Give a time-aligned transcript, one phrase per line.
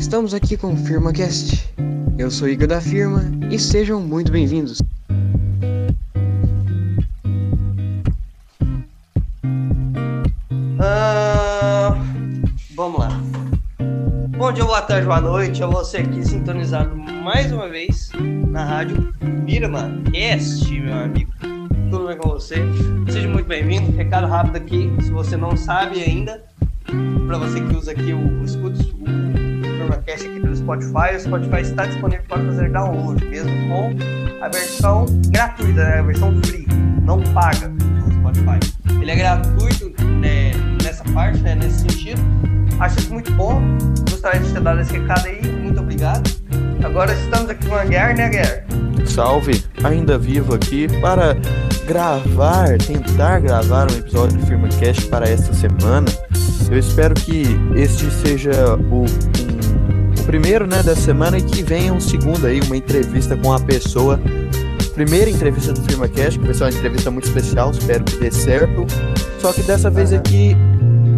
[0.00, 1.74] Estamos aqui com o FirmaCast.
[2.18, 4.80] Eu sou Igor da Firma e sejam muito bem-vindos.
[10.80, 11.94] Ah,
[12.74, 13.10] vamos lá.
[14.38, 15.62] Bom dia, boa tarde, boa noite.
[15.62, 18.10] É você aqui sintonizado mais uma vez
[18.48, 19.12] na rádio
[19.46, 21.30] Firma Cast, meu amigo.
[21.90, 22.56] Tudo bem com você?
[23.12, 23.94] Seja muito bem-vindo.
[23.94, 26.42] Recado rápido aqui, se você não sabe ainda,
[27.26, 28.78] para você que usa aqui o, o escudo,
[30.60, 35.98] Spotify, o Spotify está disponível para fazer download, mesmo com a versão gratuita, né?
[35.98, 36.66] a versão free,
[37.02, 38.60] não paga do Spotify.
[39.00, 42.20] Ele é gratuito né, nessa parte, né, nesse sentido.
[42.78, 43.60] Acho isso muito bom.
[44.10, 45.42] Gostaria de ter dado esse recado aí.
[45.42, 46.30] Muito obrigado.
[46.84, 48.64] Agora estamos aqui com a Guerra, né, Guerra?
[49.06, 51.36] Salve, ainda vivo aqui para
[51.86, 56.06] gravar, tentar gravar um episódio do Firma Cast para esta semana.
[56.70, 59.59] Eu espero que este seja o, um,
[60.20, 63.58] o primeiro né, dessa semana e que venha um segundo aí, uma entrevista com a
[63.58, 64.20] pessoa.
[64.94, 68.30] Primeira entrevista do Firma Cast, que vai ser uma entrevista muito especial, espero que dê
[68.30, 68.86] certo.
[69.38, 70.54] Só que dessa vez aqui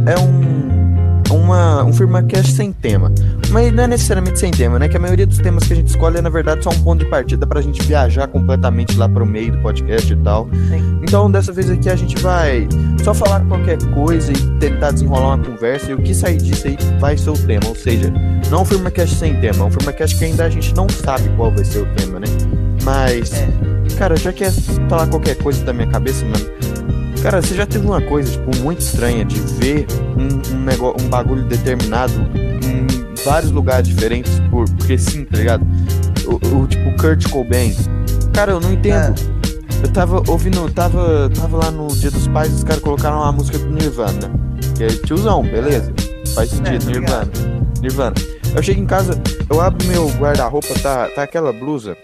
[0.06, 3.12] é um, uma, um FirmaCast sem tema.
[3.52, 4.88] Mas não é necessariamente sem tema, né?
[4.88, 7.04] Que a maioria dos temas que a gente escolhe é, na verdade, só um ponto
[7.04, 10.48] de partida pra gente viajar completamente lá pro meio do podcast e tal.
[10.70, 11.00] Sim.
[11.02, 12.66] Então, dessa vez aqui a gente vai
[13.04, 15.90] só falar qualquer coisa e tentar desenrolar uma conversa.
[15.90, 17.66] E o que sair disso aí vai ser o tema.
[17.68, 18.10] Ou seja,
[18.50, 21.28] não é um FirmaCast sem tema, é um FirmaCast que ainda a gente não sabe
[21.36, 22.26] qual vai ser o tema, né?
[22.84, 23.48] Mas, É.
[23.98, 24.50] cara, já que é
[24.88, 26.46] falar qualquer coisa da minha cabeça, mano.
[27.22, 29.86] Cara, você já teve uma coisa, tipo, muito estranha de ver
[30.16, 32.12] um, um, negócio, um bagulho determinado
[33.24, 35.66] vários lugares diferentes, por, porque sim, tá ligado?
[36.26, 37.74] O, o tipo Kurt Cobain.
[38.32, 39.14] Cara, eu não entendo.
[39.82, 43.58] Eu tava ouvindo, tava, tava lá no Dia dos Pais, os caras colocaram uma música
[43.58, 44.30] do Nirvana.
[44.76, 45.92] Que é tiozão, beleza.
[46.34, 47.32] Faz sentido, tá Nirvana.
[47.80, 48.14] Nirvana.
[48.54, 49.20] Eu chego em casa,
[49.50, 51.96] eu abro meu guarda-roupa, tá, tá aquela blusa.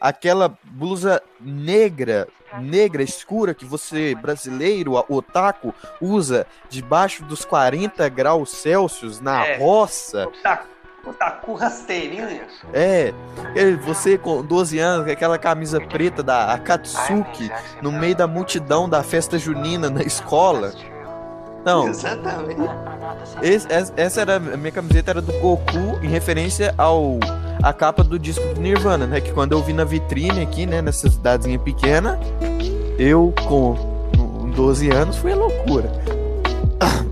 [0.00, 9.20] Aquela blusa negra, negra, escura, que você, brasileiro, otaku, usa debaixo dos 40 graus Celsius
[9.20, 9.58] na É.
[9.58, 10.26] roça.
[10.28, 10.66] Otaku,
[11.06, 12.46] otaku rasteirinha.
[12.72, 13.12] É,
[13.82, 17.50] você com 12 anos, com aquela camisa preta da Akatsuki,
[17.82, 20.72] no meio da multidão da festa junina na escola.
[21.64, 22.60] Não, Exatamente.
[23.42, 27.18] esse- es- essa era a minha camiseta era do Goku em referência ao
[27.62, 29.20] a capa do disco do Nirvana, né?
[29.20, 32.18] Que quando eu vi na vitrine aqui, né, nessa cidadezinha pequena,
[32.98, 33.76] eu com
[34.56, 35.90] 12 anos foi a loucura.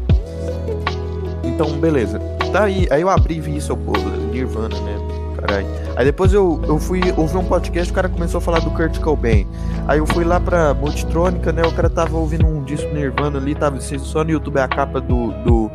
[1.44, 2.18] Então, beleza.
[2.52, 3.92] Tá aí, aí eu abri e vi isso, pô,
[4.32, 4.96] Nirvana, né?
[5.38, 5.66] Caralho.
[5.96, 8.98] Aí depois eu, eu fui ouvir um podcast, o cara começou a falar do Kurt
[8.98, 9.46] Cobain.
[9.86, 11.62] Aí eu fui lá pra Multitrônica, né?
[11.62, 15.00] O cara tava ouvindo um disco Nirvana ali, tava assim, só no YouTube a capa
[15.00, 15.70] do, do,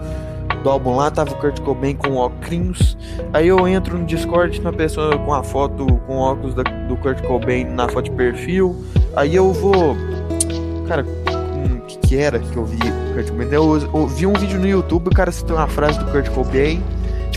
[0.62, 2.98] do álbum lá, tava o Kurt Cobain com óculos.
[3.34, 7.22] Aí eu entro no Discord, uma pessoa com a foto com óculos da- do Kurt
[7.22, 8.76] Cobain na foto de perfil.
[9.16, 9.96] Aí eu vou.
[10.88, 12.78] Cara, o que, que era que eu vi
[13.14, 13.48] Kurt Cobain?
[13.50, 16.84] Eu, eu vi um vídeo no YouTube, o cara citou uma frase do Kurt Cobain.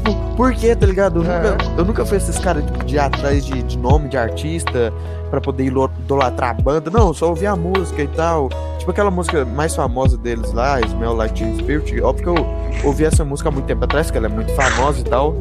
[0.07, 1.23] Tipo, por quê, tá ligado?
[1.25, 1.51] Eu, É.
[1.51, 4.93] nunca, eu nunca fui esses caras tipo, de atrás de, de nome de artista
[5.31, 6.91] pra poder idolatrar a banda.
[6.91, 8.49] Não, só ouvi a música e tal.
[8.79, 12.01] Tipo aquela música mais famosa deles lá, Smell Like Teen Spirit.
[12.03, 12.47] Óbvio que eu
[12.87, 15.35] ouvi essa música há muito tempo atrás, que ela é muito famosa e tal.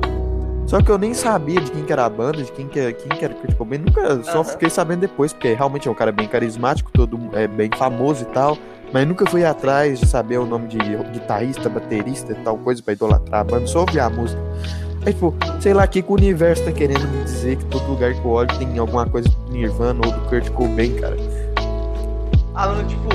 [0.65, 2.91] Só que eu nem sabia de quem que era a banda, de quem que, era-
[2.91, 3.77] quem que era o Kurt Cobain.
[3.77, 7.69] Nunca, só fiquei sabendo depois, porque realmente é um cara bem carismático, todo é bem
[7.77, 8.57] famoso e tal.
[8.95, 12.93] Mas nunca fui atrás de saber o nome de guitarrista, baterista e tal coisa pra
[12.93, 14.41] idolatrar a banda, só ouvir a música.
[15.05, 17.85] Aí, tipo, sei lá, o que, que o universo tá querendo me dizer que todo
[17.87, 21.17] lugar que eu olho tem alguma coisa do Nirvana ou do Kurt Cobain, cara.
[22.53, 23.09] Ah, não, tipo,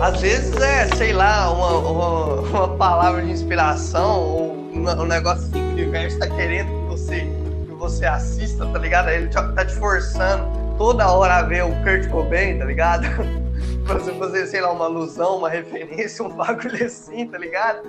[0.00, 5.52] às vezes é, sei lá, uma, uma, uma palavra de inspiração ou um, negócio assim
[5.52, 9.08] que o universo tá querendo que você, que você assista, tá ligado?
[9.08, 13.06] Ele te- tá te forçando toda hora a ver o Kurt Cobain, tá ligado?
[13.84, 17.82] pra você fazer, sei lá, uma alusão, uma referência, um bagulho assim, tá ligado?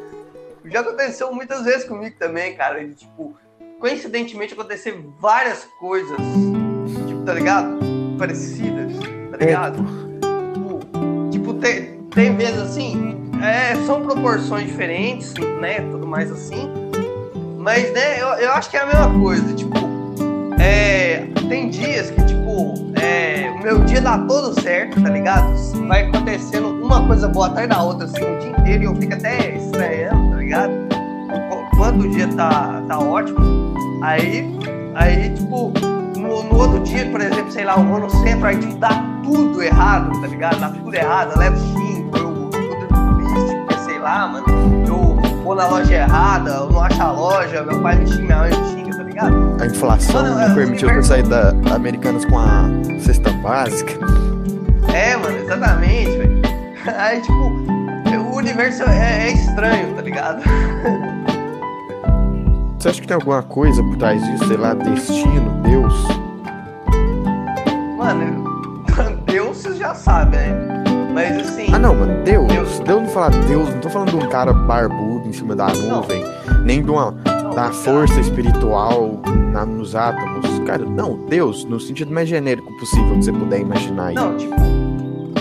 [0.66, 2.82] Já aconteceu muitas vezes comigo também, cara.
[2.82, 3.36] E, tipo,
[3.80, 6.18] coincidentemente acontecer várias coisas,
[7.08, 7.80] tipo, tá ligado?
[8.18, 8.94] Parecidas,
[9.32, 9.86] tá ligado?
[10.54, 15.82] Tipo, tipo, tem, tem vezes assim, é, são proporções diferentes, né?
[15.82, 16.70] Tudo mais assim.
[17.58, 19.54] Mas, né, eu, eu acho que é a mesma coisa.
[19.54, 19.93] Tipo,
[20.60, 25.54] é, tem dias que, tipo, é, o meu dia dá todo certo, tá ligado?
[25.88, 29.14] Vai acontecendo uma coisa boa atrás da outra, assim, o dia inteiro, e eu fico
[29.14, 30.72] até estranhando, tá ligado?
[31.50, 33.40] Qu- Quando o dia tá, tá ótimo,
[34.02, 34.56] aí,
[34.96, 35.72] aí, tipo,
[36.18, 39.04] no, no outro dia, por exemplo, sei lá, eu vou no centro, aí, tipo, dá
[39.24, 40.60] tudo errado, tá ligado?
[40.60, 42.76] Dá tudo errado, eu levo xingo, eu fico
[43.16, 44.83] triste, porque, sei lá, mano, eu
[45.44, 48.50] vou na loja errada, eu não acho a loja, meu pai me xinga, minha mãe
[48.50, 49.58] me xinga, tá ligado?
[49.62, 52.64] A inflação Mano, não permitiu o eu sair da Americanas com a
[53.00, 53.94] cesta básica.
[54.94, 56.42] É, mano, exatamente, velho.
[56.98, 60.42] Aí, tipo, o universo é, é estranho, tá ligado?
[62.80, 64.46] Você acha que tem alguma coisa por trás disso?
[64.48, 66.23] Sei lá, destino, Deus?
[71.84, 72.48] Não, mano, Deus.
[72.48, 72.80] Deus.
[72.80, 75.98] Deus não fala Deus, não tô falando de um cara barbudo em cima da Não.
[75.98, 76.24] nuvem,
[76.64, 79.20] nem de uma não, da força espiritual
[79.52, 80.60] na- nos átomos.
[80.66, 84.16] Cara, não, Deus, no sentido mais genérico possível que você puder imaginar aí.
[84.16, 84.56] Não, tipo.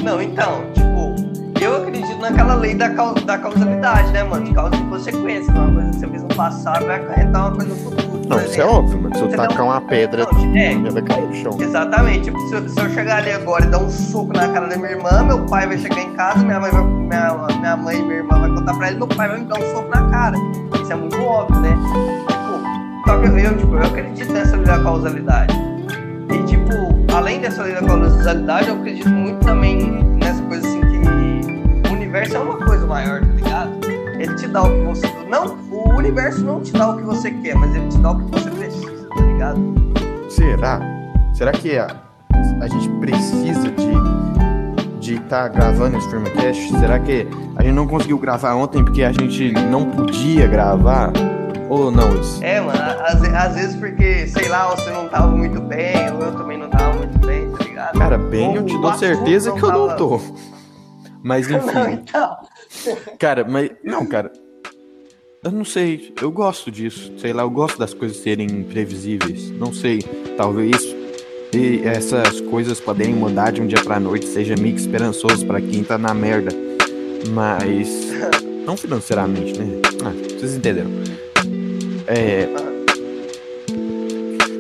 [0.03, 4.45] Não, então, tipo, eu acredito naquela lei da, cau- da causalidade, né, mano?
[4.45, 5.53] De causa e consequência.
[5.55, 8.23] Uma coisa que você fez no passado vai acarretar uma coisa no futuro.
[8.29, 9.15] Não, isso é óbvio, mano.
[9.15, 11.57] Se eu Você tacar não- uma pedra, Não, é, ela vai cair no chão.
[11.61, 12.31] Exatamente.
[12.49, 14.91] Se, eu, se eu chegar ali agora e dar um soco na cara da minha
[14.91, 18.17] irmã, meu pai vai chegar em casa, minha mãe, vai, minha, minha mãe e minha
[18.17, 20.37] irmã vai contar pra ele, meu pai vai me dar um soco na cara.
[20.83, 21.71] Isso é muito óbvio, né?
[21.71, 22.23] Tipo,
[23.07, 25.55] só que eu, eu, tipo, eu acredito nessa lei da causalidade.
[26.31, 31.89] E, tipo, além dessa lei da causalidade, eu acredito muito também nessa coisa assim que
[31.89, 33.71] o universo é uma coisa maior, tá ligado?
[34.19, 35.07] Ele te dá o que você.
[35.29, 38.19] Não, o universo não te dá o que você quer, mas ele te dá o
[38.19, 40.02] que você precisa, tá ligado?
[40.37, 40.81] Será?
[41.35, 41.87] Será que a,
[42.61, 43.93] a gente precisa de
[45.01, 46.79] de estar gravando esse filmcast?
[46.79, 47.27] Será que
[47.57, 51.13] a gente não conseguiu gravar ontem porque a gente não podia gravar?
[51.69, 52.15] Ou não?
[52.21, 52.43] Isso?
[52.45, 56.33] É, mano, às, às vezes porque, sei lá, você não tava muito bem, ou eu
[56.37, 57.99] também não tava muito bem, tá ligado?
[57.99, 60.21] Cara, bem, eu te Ou dou certeza que eu não tava- tô.
[61.23, 62.37] Mas Não, enfim, então.
[63.19, 64.31] cara, mas não, cara.
[65.45, 67.13] Eu não sei, eu gosto disso.
[67.19, 69.51] Sei lá, eu gosto das coisas serem imprevisíveis.
[69.51, 69.99] Não sei,
[70.37, 71.03] talvez
[71.55, 75.61] e essas coisas poderem mudar de um dia pra noite, seja meio que esperançoso pra
[75.61, 76.51] quem tá na merda.
[77.29, 78.09] Mas
[78.67, 79.81] não financeiramente, né?
[80.03, 80.91] Ah, vocês entenderam.
[82.07, 82.49] É,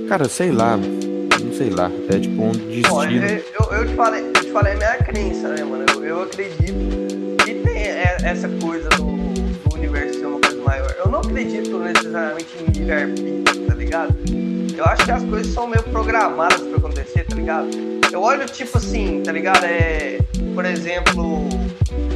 [0.06, 3.25] cara, sei lá, não sei lá, é tipo um eu, destino.
[3.25, 5.86] eu, eu te falei, eu te falei a minha crença, né, mano?
[5.94, 10.94] Eu, eu acredito que tem é, essa coisa do, do universo ser uma coisa maior.
[10.98, 14.41] Eu não acredito necessariamente em livre-arbítrio, tá ligado?
[14.76, 17.69] Eu acho que as coisas são meio programadas pra acontecer, tá ligado?
[18.10, 19.64] Eu olho tipo assim, tá ligado?
[19.64, 20.19] É,
[20.54, 21.48] por exemplo,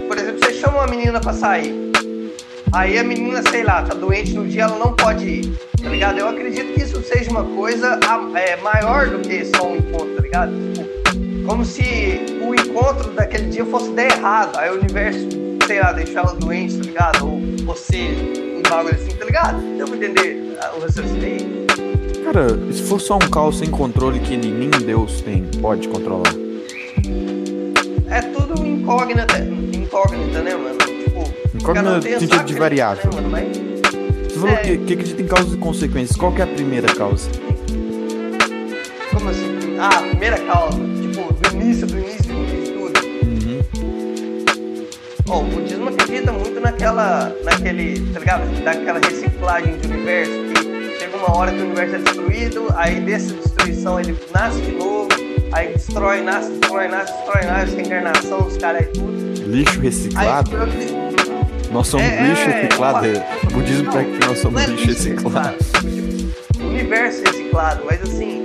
[0.09, 1.75] por exemplo, você chama uma menina pra sair.
[2.73, 6.19] Aí a menina, sei lá, tá doente no dia, ela não pode ir, tá ligado?
[6.19, 7.99] Eu acredito que isso seja uma coisa
[8.35, 10.53] é, maior do que só um encontro, tá ligado?
[10.73, 14.59] Tipo, como se o encontro daquele dia fosse dar errado.
[14.59, 15.29] Aí o universo,
[15.67, 17.27] sei lá, deixou ela doente, tá ligado?
[17.27, 18.09] Ou você,
[18.59, 19.61] um bagulho assim, tá ligado?
[19.77, 21.86] Deu pra entender o raciocínio aí?
[22.27, 26.33] Cara, se for só um caos sem controle que nem Deus tem, pode controlar.
[28.11, 29.39] É tudo incógnita,
[29.73, 30.77] incógnita, né, mano?
[30.79, 31.25] Tipo,
[31.57, 33.11] Incógnita no sentido sua de variável.
[33.13, 33.31] Né, mano?
[33.31, 33.57] Mas
[34.33, 34.57] Você falou É.
[34.57, 36.17] que, que acredita em causas e consequências.
[36.17, 37.31] Qual que é a primeira causa?
[39.13, 39.77] como assim?
[39.79, 43.01] Ah, a primeira causa, tipo, do início, do início, do início tudo.
[45.31, 45.39] Uhum.
[45.39, 48.65] O budismo acredita muito naquela, naquele, tá ligado?
[48.65, 50.66] Daquela reciclagem de universo, que
[51.27, 55.09] uma hora que o universo é destruído, aí dessa destruição ele nasce de novo,
[55.53, 59.17] aí destrói, nasce, destrói, nasce, destrói, nasce, reencarnação dos caras e tudo.
[59.47, 60.57] Lixo Aí reciclado?
[60.57, 61.07] eu acredito-
[61.73, 63.07] Nós somos É, lixo é, reciclado.
[63.07, 63.27] é.
[63.45, 65.57] O budismo prega que nós somos Não é lixo reciclado.
[65.93, 68.45] Tipo, o universo reciclado, mas assim,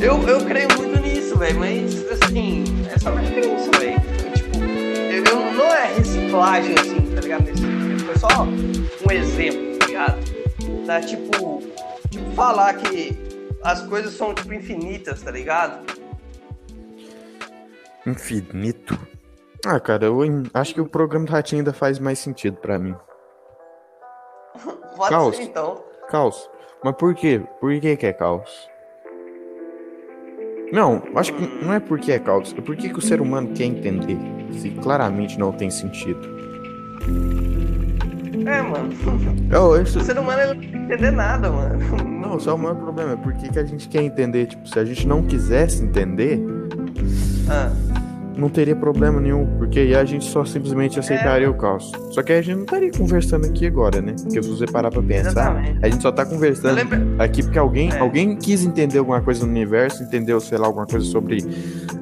[0.00, 4.00] eu, eu creio muito nisso, velho, mas assim, é só minha crença, velho.
[4.34, 7.42] Tipo, eu, eu- não é reciclagem assim, tá ligado?
[7.44, 10.16] Nesse sentido, foi só um exemplo, tá ligado?
[10.86, 11.55] Da tipo,
[12.10, 13.16] tipo, falar que
[13.62, 15.84] as coisas são tipo infinitas, tá ligado?
[18.06, 18.98] Infinito.
[19.64, 20.20] Ah, cara, eu
[20.54, 22.94] acho que o programa do Ratinho ainda faz mais sentido pra mim.
[24.96, 25.36] Pode Caos.
[25.36, 25.84] ser então.
[26.08, 26.48] Caos.
[26.84, 27.42] Mas por quê?
[27.60, 28.70] Por que que é caos?
[30.72, 32.54] Não, acho que não é porque é caos.
[32.56, 34.18] É porque que o ser humano quer entender
[34.52, 36.20] se claramente não tem sentido.
[38.44, 38.90] É, mano.
[39.58, 41.78] Oh, isso, O ser humano não tem que entender nada, mano.
[42.04, 44.46] não, só o maior problema é porque que a gente quer entender.
[44.46, 46.40] Tipo, se a gente não quisesse entender,
[47.48, 47.70] Ah,
[48.36, 51.90] não teria problema nenhum, porque aí a gente só simplesmente aceitaria o caos.
[52.10, 54.14] Só que a gente não estaria conversando aqui agora, né?
[54.20, 55.78] Porque se você parar pra pensar, Exatamente.
[55.82, 56.78] a gente só tá eu conversando
[57.18, 57.98] aqui porque alguém, É.
[57.98, 61.38] alguém quis entender alguma coisa no universo, entendeu, sei lá, alguma coisa sobre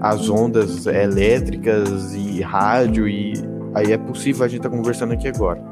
[0.00, 3.34] as ondas elétricas e rádio e
[3.74, 5.62] aí é possível a gente tá conversando aqui agora.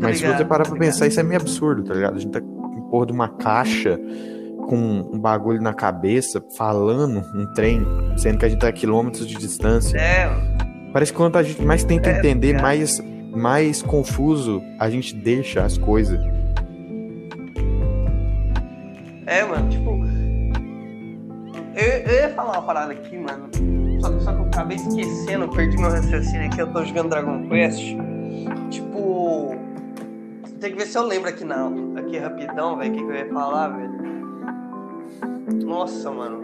[0.00, 2.16] Mas se ligado, você parar pra tô pensar, isso é meio absurdo, tá ligado?
[2.16, 3.98] A gente tá em porra de uma caixa
[4.68, 4.76] com
[5.12, 7.80] um bagulho na cabeça, falando um trem,
[8.16, 9.96] sendo que a gente tá a quilômetros de distância.
[9.98, 10.28] É,
[10.92, 12.62] Parece que quanto a gente mais tenta É, entender, cara.
[12.62, 13.02] mais
[13.34, 16.18] mais confuso a gente deixa as coisas.
[19.26, 19.90] É, mano, tipo.
[21.74, 23.48] Eu, eu ia falar uma parada aqui, mano.
[24.00, 27.82] Só, só que eu acabei esquecendo, perdi meu raciocínio aqui, eu tô jogando Dragon Quest.
[28.70, 29.05] Tipo.
[30.66, 31.94] Tem que ver se eu lembro aqui não.
[31.96, 33.92] Aqui rapidão, velho, o que, que eu ia falar, velho.
[35.64, 36.40] Nossa, mano.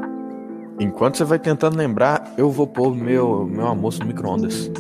[0.79, 4.71] Enquanto você vai tentando lembrar, eu vou pôr meu, meu almoço no micro-ondas.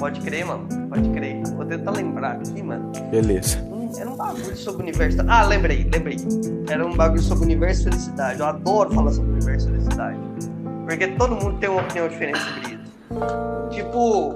[0.00, 0.66] Pode crer, mano.
[0.88, 1.44] Pode crer.
[1.54, 2.90] Vou tentar lembrar aqui, mano.
[3.08, 3.58] Beleza.
[3.70, 5.18] Hum, Era um bagulho sobre o universo.
[5.28, 6.16] Ah, lembrei, lembrei.
[6.68, 8.40] Era um bagulho sobre o universo e felicidade.
[8.40, 10.18] Eu adoro falar sobre o universo e felicidade.
[10.88, 12.92] Porque todo mundo tem uma opinião diferente sobre isso.
[13.70, 14.34] Tipo,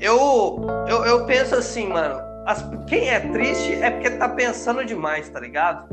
[0.00, 2.26] eu, eu, eu penso assim, mano.
[2.48, 5.86] As- quem é triste é porque tá pensando demais, tá ligado?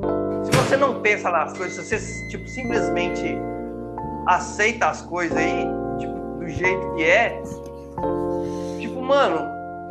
[0.45, 3.37] Se você não pensa nas coisas, se você, tipo, simplesmente
[4.25, 5.67] aceita as coisas aí,
[5.99, 7.41] tipo, do jeito que é,
[8.79, 9.37] tipo, mano,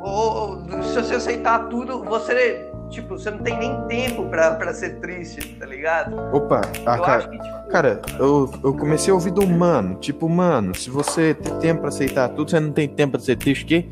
[0.02, 4.72] ou- ou, se você aceitar tudo, você, tipo, você não tem nem tempo pra, pra
[4.72, 6.16] ser triste, tá ligado?
[6.34, 9.96] Opa, ah, eu cara, acho que, tipo, cara eu, eu comecei a ouvir do mano.
[9.96, 13.36] Tipo, mano, se você tem tempo pra aceitar tudo, você não tem tempo pra ser
[13.36, 13.86] triste, o quê?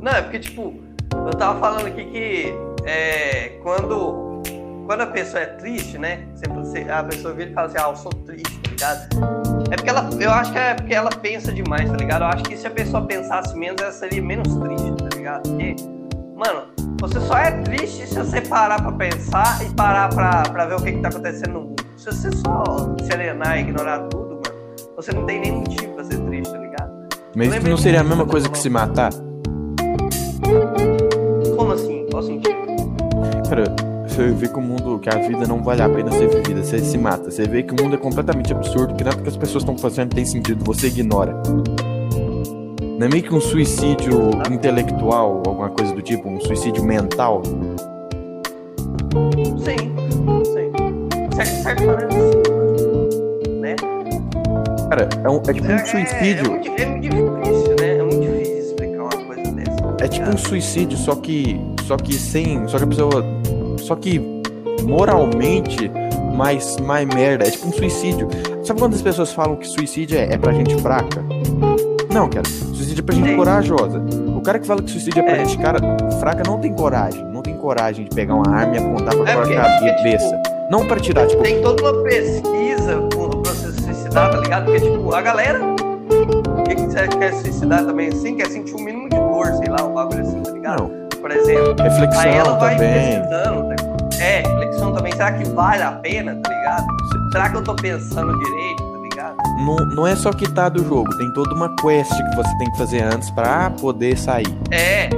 [0.00, 0.81] Não, é porque, tipo,
[1.26, 4.42] eu tava falando aqui que é, quando,
[4.86, 6.26] quando a pessoa é triste, né?
[6.34, 9.08] Sempre você- a pessoa vira e fala assim, ah, eu sou triste, tá ligado?
[9.70, 12.22] É porque ela, eu acho que é porque ela pensa demais, tá ligado?
[12.22, 15.48] Eu acho que se a pessoa pensasse menos, ela seria menos triste, tá ligado?
[15.48, 15.76] Porque,
[16.36, 16.62] mano,
[17.00, 20.82] você só é triste se você parar pra pensar e parar pra, pra ver o
[20.82, 21.82] que, que tá acontecendo no mundo.
[21.96, 22.64] Se você só
[23.04, 26.92] serenar e ignorar tudo, mano, você não tem nem motivo pra ser triste, tá ligado?
[27.34, 29.10] Mas não seria a mesma coisa que se matar?
[33.52, 33.64] Cara,
[34.08, 36.78] você vê que o mundo, que a vida não vale a pena ser vivida, você
[36.78, 37.30] se mata.
[37.30, 40.14] Você vê que o mundo é completamente absurdo, que nada que as pessoas estão fazendo
[40.14, 41.34] tem sentido, você ignora.
[42.80, 47.42] Não é meio que um suicídio intelectual, alguma coisa do tipo, um suicídio mental?
[49.58, 49.76] Sim,
[50.46, 50.72] sim.
[51.62, 53.76] Maneira sim, né?
[54.88, 56.46] Cara, é, um- é tipo É, um é, suicídio.
[56.46, 57.98] É, muito, é muito difícil, né?
[57.98, 59.96] É muito difícil explicar uma coisa dessa.
[60.00, 61.60] É tipo um suicídio, só que.
[61.86, 62.66] Só que sem.
[62.68, 63.24] Só que a pessoa.
[63.82, 64.20] Só que
[64.82, 65.90] moralmente
[66.34, 67.46] mais, mais merda.
[67.46, 68.28] É tipo um suicídio.
[68.64, 71.22] Sabe quando as pessoas falam que suicídio é, é pra gente fraca?
[72.12, 72.46] Não, cara.
[72.46, 73.36] Suicídio é pra gente Sim.
[73.36, 74.02] corajosa.
[74.36, 75.44] O cara que fala que suicídio é pra É.
[75.44, 75.78] gente cara
[76.20, 77.24] fraca não tem coragem.
[77.26, 80.36] Não tem coragem de pegar uma arma e apontar pra É porque- cabeça.
[80.36, 81.42] porque, não pra tirar, tipo.
[81.42, 83.00] Tem toda uma pesquisa
[83.42, 84.64] pra se suicidar, tá ligado?
[84.66, 85.60] Porque, tipo, a galera
[86.66, 90.20] que, quer suicidar também assim, quer sentir o mínimo de dor, sei lá, um bagulho
[90.22, 90.82] assim, tá ligado?
[90.82, 91.02] Não.
[91.20, 91.74] Por exemplo.
[91.82, 93.20] Reflexão Aí ela vai também.
[93.20, 93.71] pesquisando?
[94.22, 95.12] É, reflexão também.
[95.12, 96.86] Será que vale a pena, tá ligado?
[97.32, 99.36] Será que eu tô pensando direito, tá ligado?
[99.66, 102.78] Não, não é só quitar do jogo, tem toda uma quest que você tem que
[102.78, 104.46] fazer antes pra poder sair.
[104.70, 105.08] É,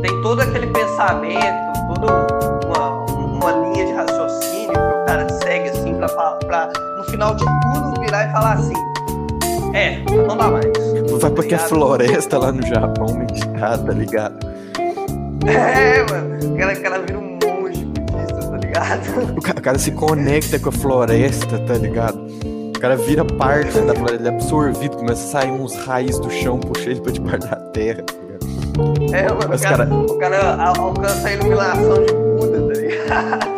[0.00, 2.26] tem todo aquele pensamento, toda
[2.66, 6.68] uma, uma linha de raciocínio que o cara segue assim pra, pra
[6.98, 8.74] no final de tudo virar e falar assim:
[9.74, 10.66] É, não dá mais.
[11.20, 11.68] Vai pra que a Ligado?
[11.68, 14.34] floresta lá no Japão meditar, tá ligado?
[15.46, 17.31] É, mano, o cara, o cara vira um tá
[18.72, 19.36] ligado?
[19.38, 22.18] O ca- o cara se conecta com a floresta, tá ligado?
[22.76, 26.28] O cara vira parte da floresta, ele é absorvido, começa a sair uns raios do
[26.30, 29.14] chão, puxa ele pra debaixo da terra, tá ligado?
[29.14, 32.80] É, mano, Mas, o cara, cara- o cara al- alcança a iluminação de Buda, tá
[32.80, 33.52] ligado?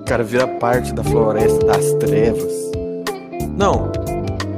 [0.00, 2.52] O cara vira parte da floresta das trevas.
[3.56, 3.90] Não,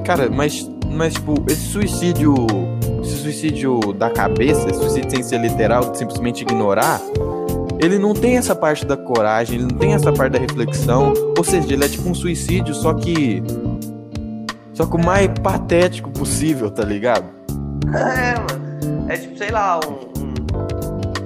[0.05, 2.35] cara, mas, mas tipo, esse suicídio.
[3.03, 7.00] Esse suicídio da cabeça, esse suicídio sem ser literal, de simplesmente ignorar,
[7.80, 11.12] ele não tem essa parte da coragem, ele não tem essa parte da reflexão.
[11.37, 13.42] Ou seja, ele é tipo um suicídio, só que.
[14.73, 17.25] Só que o mais patético possível, tá ligado?
[17.95, 19.06] É, mano.
[19.11, 20.21] É tipo, sei lá, um,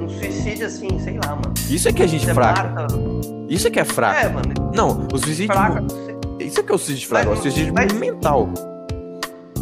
[0.03, 1.55] um, um suicídio assim, sei lá, mano.
[1.69, 2.87] Isso é que é gente Você fraca.
[3.49, 4.21] Isso é que é fraco.
[4.21, 4.71] É, mano.
[4.75, 5.55] Não, o suicídio.
[5.55, 5.83] Fraca.
[6.39, 8.49] Isso é que é o suicídio fraco, é o Mas- suicídio mas- mental.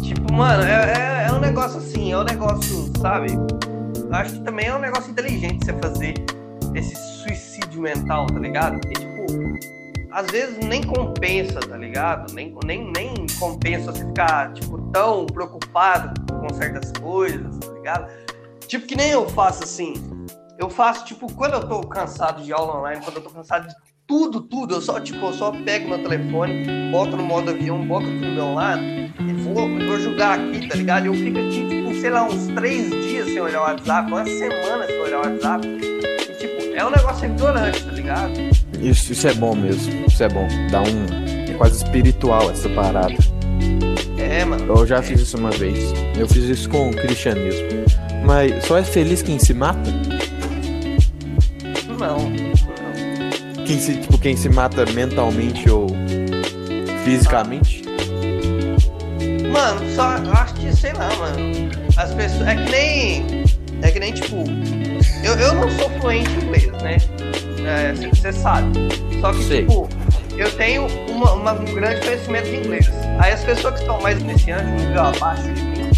[0.01, 3.31] Tipo, mano, é, é, é um negócio assim, é um negócio, sabe?
[3.31, 6.13] Eu Acho que também é um negócio inteligente você fazer
[6.75, 8.79] esse suicídio mental, tá ligado?
[8.79, 9.09] Porque, tipo,
[10.11, 12.33] às vezes nem compensa, tá ligado?
[12.33, 18.11] Nem, nem, nem compensa você ficar, tipo, tão preocupado com certas coisas, tá ligado?
[18.67, 19.93] Tipo, que nem eu faço assim.
[20.57, 23.73] Eu faço, tipo, quando eu tô cansado de aula online, quando eu tô cansado de
[24.05, 28.07] tudo, tudo, eu só, tipo, eu só pego meu telefone, boto no modo avião, boto
[28.07, 31.05] do meu lado e vou, vou jogar aqui, tá ligado?
[31.05, 34.87] Eu fico aqui, tipo, sei lá, uns três dias sem olhar o WhatsApp, uma semana
[34.87, 36.08] sem olhar o WhatsApp.
[36.79, 38.31] É um negócio ignorante, tá ligado?
[38.81, 40.05] Isso, isso é bom mesmo.
[40.07, 40.47] Isso é bom.
[40.71, 41.51] Dá um.
[41.51, 43.13] É quase espiritual essa parada.
[44.17, 44.65] É, mano.
[44.65, 45.93] Eu já fiz isso uma vez.
[46.17, 47.67] Eu fiz isso com o cristianismo.
[48.25, 49.91] Mas só é feliz quem se mata?
[51.99, 52.29] Não.
[52.29, 53.65] não.
[53.65, 55.87] Quem se, tipo, quem se mata mentalmente ou
[57.03, 57.83] fisicamente?
[59.51, 61.69] Mano, só eu acho que, sei lá, mano.
[61.97, 62.47] As pessoas.
[62.47, 63.43] É que nem.
[63.81, 64.45] É que nem, tipo.
[65.23, 66.97] Eu, eu não sou fluente em inglês, né?
[68.13, 68.71] Você sabe.
[69.21, 69.59] Só que, Sei.
[69.61, 69.87] tipo,
[70.37, 72.89] eu tenho uma, uma- um grande conhecimento de inglês.
[73.19, 75.89] Aí as pessoas que estão mais iniciantes, nível abaixo de mim,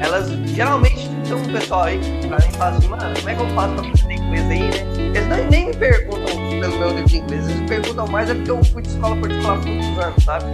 [0.00, 3.40] elas geralmente tem um pessoal aí que pra mim fala assim, mano, como é que
[3.40, 5.10] eu faço pra aprender inglês aí, né?
[5.14, 8.34] Eles nem, nem me perguntam pelo meu nível de inglês, eles me perguntam mais é
[8.34, 10.44] porque eu fui de escola particular por muitos anos, sabe?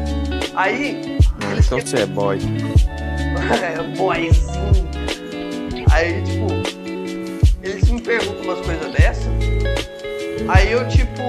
[0.54, 2.38] Aí, Não, eles então você é boy.
[3.62, 4.90] é, boyzinho.
[5.90, 6.46] Aí, tipo,
[8.00, 9.28] me perguntam umas coisas dessa.
[10.48, 11.22] Aí eu, tipo.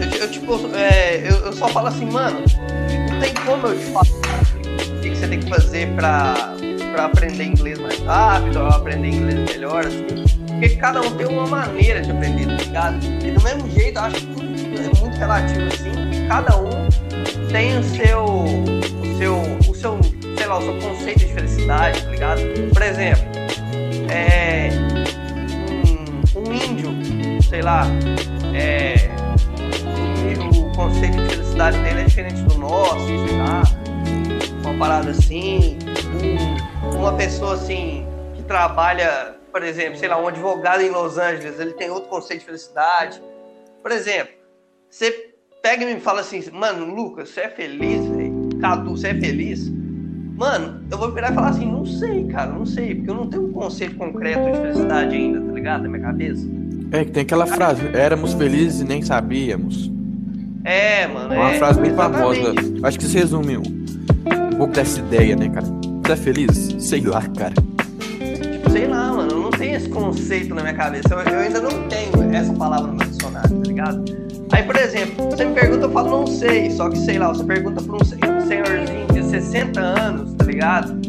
[0.00, 2.40] Eu, eu, tipo, é, eu, eu só falo assim, mano,
[3.10, 6.54] não tem como eu te falar o que, você tem que fazer pra,
[6.92, 10.24] pra aprender inglês mais rápido, ou aprender inglês melhor, assim.
[10.46, 13.06] Porque cada um tem uma maneira de aprender, tá ligado?
[13.24, 16.88] E do mesmo jeito, acho que tudo é muito relativo, assim, cada um
[17.50, 18.24] tem o seu.
[18.24, 19.36] o seu.
[19.70, 20.00] o seu,
[20.36, 22.40] sei lá, o seu conceito de felicidade, tá ligado?
[22.72, 23.24] Por exemplo,
[24.10, 24.83] é.
[27.48, 27.84] Sei lá,
[28.54, 28.94] é.
[30.58, 33.62] O, conceito de felicidade dele é diferente do nosso, sei lá.
[34.64, 35.78] Uma parada assim.
[36.22, 41.60] Um- uma pessoa assim que trabalha, por exemplo, sei lá, um advogado em Los Angeles,
[41.60, 43.22] ele tem outro conceito de felicidade.
[43.82, 44.32] Por exemplo,
[44.90, 48.48] você pega e me fala assim, mano, Lucas, você é feliz, velho?
[48.60, 49.70] Cadu, você é feliz?
[50.36, 53.28] Mano, eu vou virar e falar assim, não sei, cara, não sei, porque eu não
[53.28, 55.82] tenho um conceito concreto de felicidade ainda, tá ligado?
[55.84, 56.46] Na minha cabeça.
[56.92, 59.90] É que tem aquela frase, éramos felizes e nem sabíamos.
[60.64, 61.58] É, mano, É uma é.
[61.58, 62.40] frase bem exatamente.
[62.44, 62.86] famosa.
[62.86, 63.62] Acho que isso resume um,
[64.56, 65.66] pouco dessa ideia, né, cara?
[66.04, 66.76] Você é feliz?
[66.78, 67.54] Sei lá, cara.
[68.52, 71.08] Tipo, sei lá, mano, eu não tenho esse conceito na minha cabeça.
[71.10, 74.04] Eu, eu ainda não tenho essa palavra no meu dicionário, tá ligado?
[74.52, 76.70] Aí, por exemplo, você me pergunta, eu falo, não sei.
[76.70, 81.03] Só que, sei lá, você pergunta pra um senhorzinho de 60 anos, tá ligado?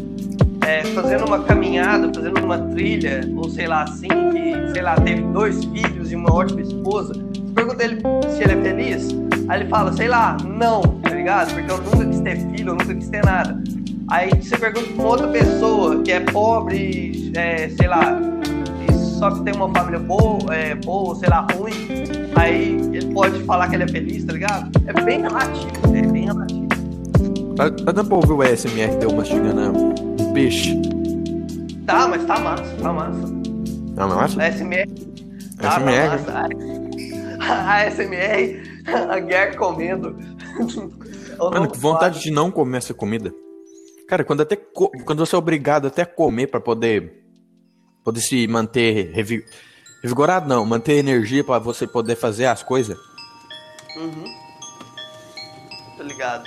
[0.66, 5.22] É, fazendo uma caminhada, fazendo uma trilha, ou sei lá, assim, que, sei lá, teve
[5.22, 7.14] dois filhos e uma ótima esposa.
[7.14, 8.00] Você pergunta ele
[8.34, 9.08] se ele é feliz,
[9.48, 11.54] aí ele fala, sei lá, não, tá ligado?
[11.54, 13.62] Porque eu nunca quis ter filho, eu nunca quis ter nada.
[14.08, 18.20] Aí você pergunta pra uma outra pessoa que é pobre, é, sei lá,
[19.18, 21.88] só que tem uma família boa, é, boa, sei lá, ruim,
[22.34, 24.70] aí ele pode falar que ele é feliz, tá ligado?
[24.86, 26.66] É bem relativo, é bem relativo.
[27.56, 30.74] Tá, tá dando pra ouvir o SMR deu mastigando um peixe.
[31.86, 33.20] Tá, mas tá massa, tá massa.
[33.26, 34.42] Não, não acha?
[34.42, 34.86] A SMR.
[35.56, 36.08] Tá, tá SMR.
[36.10, 36.48] massa.
[37.40, 38.62] A SMR,
[39.10, 40.14] a Guerra comendo.
[41.40, 42.24] Mano, que vontade faço.
[42.28, 43.32] de não comer essa comida.
[44.06, 47.22] Cara, quando até co- quando você é obrigado até a comer pra poder
[48.04, 49.44] poder se manter revi-
[50.02, 52.96] revigorado, não, manter energia pra você poder fazer as coisas.
[53.96, 54.24] Uhum.
[55.96, 56.46] Tô ligado.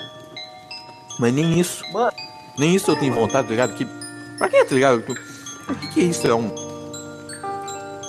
[1.19, 2.12] Mas nem isso, Mano,
[2.60, 3.74] nem isso eu tenho vontade, tá ligado?
[3.74, 3.86] Que
[4.38, 5.04] pra quê, tá ligado?
[5.69, 6.28] O que, que é isso?
[6.28, 6.54] É um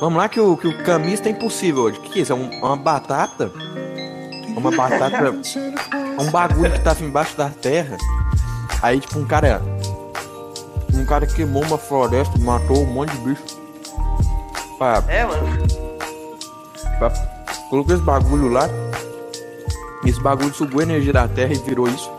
[0.01, 1.99] Vamos lá que o que o camista é impossível hoje.
[1.99, 2.33] O que, que é isso?
[2.33, 3.53] É um- uma batata?
[4.57, 5.35] Uma batata
[6.19, 7.99] É um bagulho que tava embaixo da terra.
[8.83, 9.61] Aí, tipo, um cara.
[10.95, 13.43] Um cara queimou uma floresta, matou um monte de bicho.
[14.79, 15.47] Pra, é, mano.
[16.99, 17.11] pra-
[17.69, 18.69] colocou esse bagulho lá.
[20.07, 22.11] Esse bagulho sugou a energia da terra e virou isso.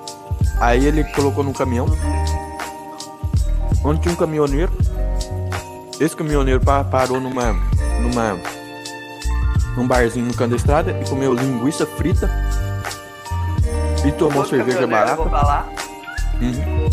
[0.59, 1.87] Aí ele colocou num caminhão.
[3.83, 4.71] Onde tinha um caminhoneiro.
[5.99, 7.53] Esse caminhoneiro pa- parou numa.
[8.01, 8.37] numa.
[9.75, 12.29] num barzinho no canto da estrada e comeu linguiça frita.
[14.05, 15.21] E tomou cerveja barata.
[16.41, 16.89] Uhum.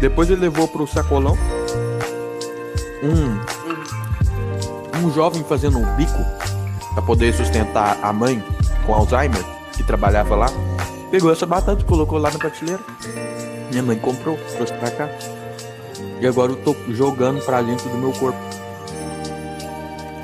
[0.00, 1.38] Depois ele levou pro sacolão
[3.02, 3.40] um, Uhum.
[5.06, 6.18] um jovem fazendo um bico
[6.92, 8.42] pra poder sustentar a mãe
[8.84, 10.46] com Alzheimer, que trabalhava lá.
[11.10, 12.80] Pegou essa batata e colocou lá na prateleira.
[13.70, 15.08] Minha mãe comprou, trouxe pra cá.
[16.20, 18.38] E agora eu tô jogando pra dentro do meu corpo.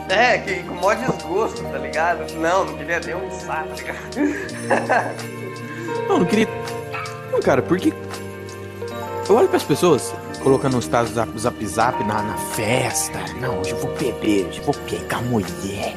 [0.09, 2.33] É, que com mó desgosto, tá ligado?
[2.35, 5.33] Não, não queria nem um saco, tá ligado?
[6.09, 6.49] Não, não queria.
[7.31, 7.93] Não, cara, porque.
[9.29, 13.19] Eu olho pras pessoas colocando os status zap zap, zap na, na festa.
[13.41, 15.97] Não, hoje eu vou beber, hoje eu vou pegar mulher.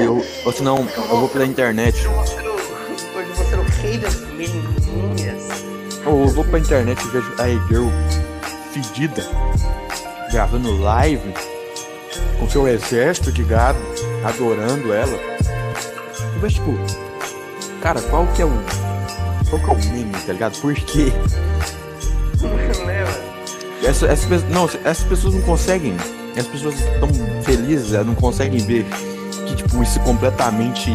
[0.00, 2.06] Eu, ou senão, eu vou pela internet.
[2.06, 5.64] Hoje eu vou ser o rei das menininhas.
[6.06, 7.88] Ou eu vou pra internet e vejo a girl
[8.72, 9.22] fedida
[10.30, 11.34] gravando live
[12.38, 13.78] com seu exército de gado
[14.24, 15.18] adorando ela.
[16.40, 16.78] Vejo tipo,
[17.80, 18.50] cara, qual que é o
[19.50, 20.58] qual que é o meme, tá ligado?
[20.60, 21.12] Por quê?
[23.82, 25.96] Essa, essas, pe- não, essas pessoas não conseguem.
[26.36, 27.08] As pessoas estão
[27.42, 28.84] felizes, elas não conseguem ver
[29.46, 30.90] que, tipo, isso é completamente.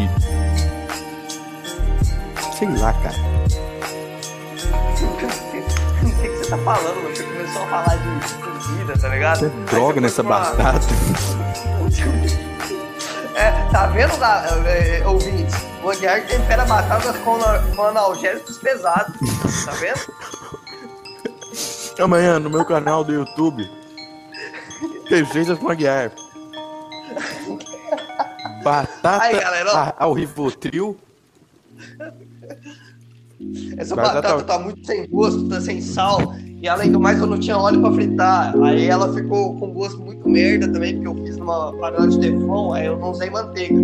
[2.58, 3.16] Sei lá, cara.
[6.44, 7.02] Você tá falando?
[7.04, 9.40] Você começou a falar de comida, tá ligado?
[9.40, 10.80] Você droga foi nessa batata.
[13.36, 15.56] É, tá vendo, lá, é, é, ouvintes?
[15.84, 17.40] O Aguiar tempera batatas com,
[17.76, 19.16] com analgésicos pesados.
[19.66, 20.00] Tá vendo?
[22.00, 23.68] Amanhã no meu canal do YouTube.
[25.10, 26.12] Receitas com Aguiar.
[28.64, 31.00] Batata Aí, galera, ao Rivotril.
[33.78, 36.34] Essa Batata- batata tá muito sem gosto, tá sem sal.
[36.62, 38.56] E além do mais, eu não tinha óleo pra fritar.
[38.64, 42.72] Aí ela ficou com gosto muito merda também, porque eu fiz numa panela de teflon,
[42.74, 43.76] aí eu não usei manteiga.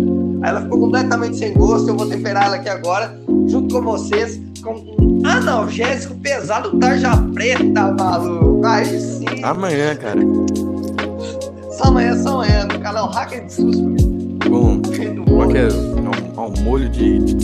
[0.42, 1.88] Aí ela ficou completamente sem gosto.
[1.88, 3.14] Eu vou temperar ela aqui agora,
[3.48, 8.64] junto com vocês, com um analgésico pesado, tarja preta, maluco.
[8.64, 9.26] Aí sim.
[9.42, 10.20] Amanhã, cara.
[11.72, 13.82] Só amanhã, só amanhã, no canal Hacker de Susto.
[14.48, 15.42] Com, do com bolo.
[15.42, 17.34] aquele, um, um molho de, de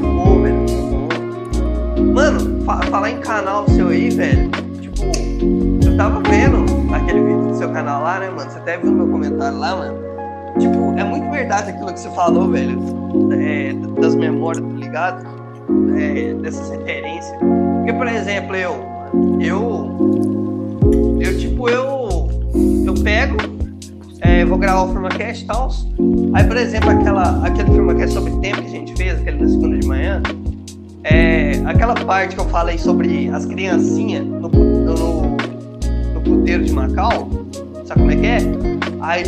[0.00, 2.12] Bom, velho.
[2.14, 4.48] Mano, fa- falar em canal seu aí, velho.
[4.80, 5.02] Tipo,
[5.84, 8.48] eu tava vendo aquele vídeo do seu canal lá, né, mano?
[8.50, 9.98] Você até viu meu comentário lá, mano.
[10.58, 12.78] Tipo, é muito verdade aquilo que você falou, velho.
[13.32, 15.26] é, das memórias, tá ligado?
[15.98, 17.36] É, dessas referências.
[17.78, 18.76] Porque, por exemplo, eu.
[19.40, 19.90] Eu.
[21.20, 22.28] Eu, tipo, eu.
[22.86, 23.36] Eu pego.
[24.22, 25.68] É, vou gravar o FirmaCast e tal.
[26.32, 29.78] Aí, por exemplo, aquela, aquele FirmaCast sobre tempo que a gente fez, aquele da segunda
[29.78, 30.22] de manhã.
[31.04, 35.22] É, aquela parte que eu falei sobre as criancinhas no, no,
[36.14, 37.28] no puteiro de Macau,
[37.84, 38.38] sabe como é que é?
[39.00, 39.24] Aí,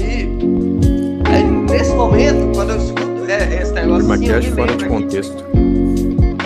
[1.26, 5.44] aí nesse momento, quando eu escuto é, esse negócio assim, eu fora de que- contexto.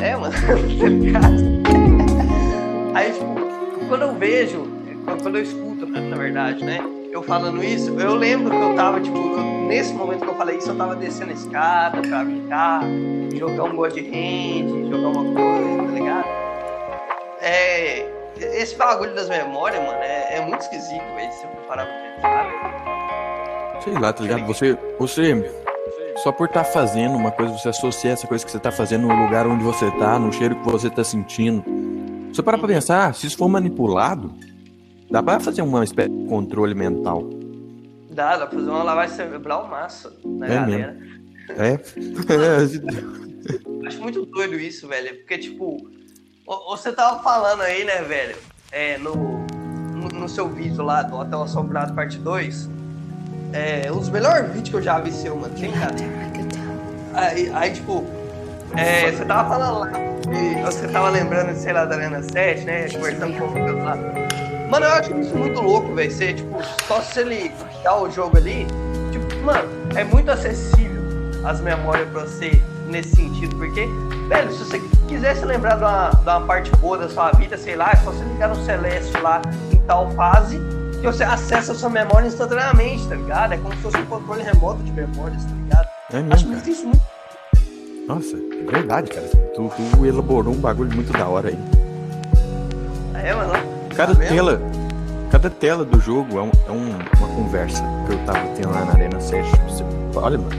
[0.03, 0.33] é, mano,
[0.81, 1.35] tá ligado?
[2.95, 4.67] Aí, tipo, quando eu vejo,
[5.05, 6.81] quando quando eu escuto, né, na verdade, né,
[7.13, 9.19] eu falando isso, eu lembro que eu tava, tipo,
[9.67, 12.83] nesse momento que eu falei isso, eu tava descendo a escada pra brincar,
[13.35, 16.27] jogar um God Hand, jogar uma coisa, tá ligado?
[17.41, 18.19] É.
[18.39, 23.81] Esse bagulho das memórias, mano, é, é muito esquisito, velho, se eu parar pra pensar.
[23.83, 24.47] Sei lá, tá ligado?
[24.47, 25.51] Você, você
[26.23, 29.25] só por estar fazendo uma coisa, você associa essa coisa que você tá fazendo no
[29.25, 31.65] lugar onde você tá, no cheiro que você tá sentindo.
[32.33, 34.33] Você para pra pensar, se isso for manipulado,
[35.11, 37.29] dá pra fazer uma espécie de controle mental.
[38.11, 40.99] Dá, dá pra fazer uma lavagem cerebral massa na É galera.
[41.51, 41.79] É?
[43.87, 45.17] Acho muito doido isso, velho.
[45.19, 45.89] Porque, tipo,
[46.67, 48.37] você tava falando aí, né, velho?
[48.71, 52.69] É, no, no, no seu vídeo lá do Hotel Assombrado Parte 2.
[53.53, 55.57] É, um dos melhores vídeos que eu já vi seu, mano.
[55.57, 55.95] Sem cara.
[57.15, 58.05] Aí, aí, tipo,
[58.77, 59.91] é, você tava falando lá.
[60.31, 62.89] E você tava lembrando, sei lá, da Arena 7, né?
[62.91, 63.97] Conversando com o lá.
[64.69, 66.11] Mano, eu acho isso muito louco, velho.
[66.11, 67.51] Você, tipo, só se ele
[67.83, 68.67] dar o jogo ali,
[69.11, 71.03] tipo, mano, é muito acessível
[71.45, 73.87] as memórias pra você nesse sentido, porque,
[74.29, 77.77] velho, se você quisesse lembrar de uma, de uma parte boa da sua vida, sei
[77.77, 79.41] lá, é só você ligar no Celeste lá
[79.73, 80.59] em tal fase
[81.01, 83.53] que você acessa a sua memória instantaneamente, tá ligado?
[83.55, 85.89] É como se fosse um controle remoto de memórias, tá ligado?
[86.13, 86.71] É Acho mesmo, muito cara.
[86.71, 87.03] isso muito.
[88.07, 89.27] Nossa, é verdade, cara.
[89.55, 91.59] Tu, tu elaborou um bagulho muito da hora aí.
[93.15, 93.78] É, mano.
[93.99, 94.61] Cada tela,
[95.31, 98.85] cada tela do jogo é, um- é um- uma conversa que eu tava tendo lá
[98.85, 99.49] na Arena 7.
[99.69, 99.85] Você-
[100.15, 100.57] olha, mano.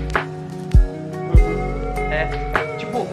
[2.12, 3.08] É, tipo,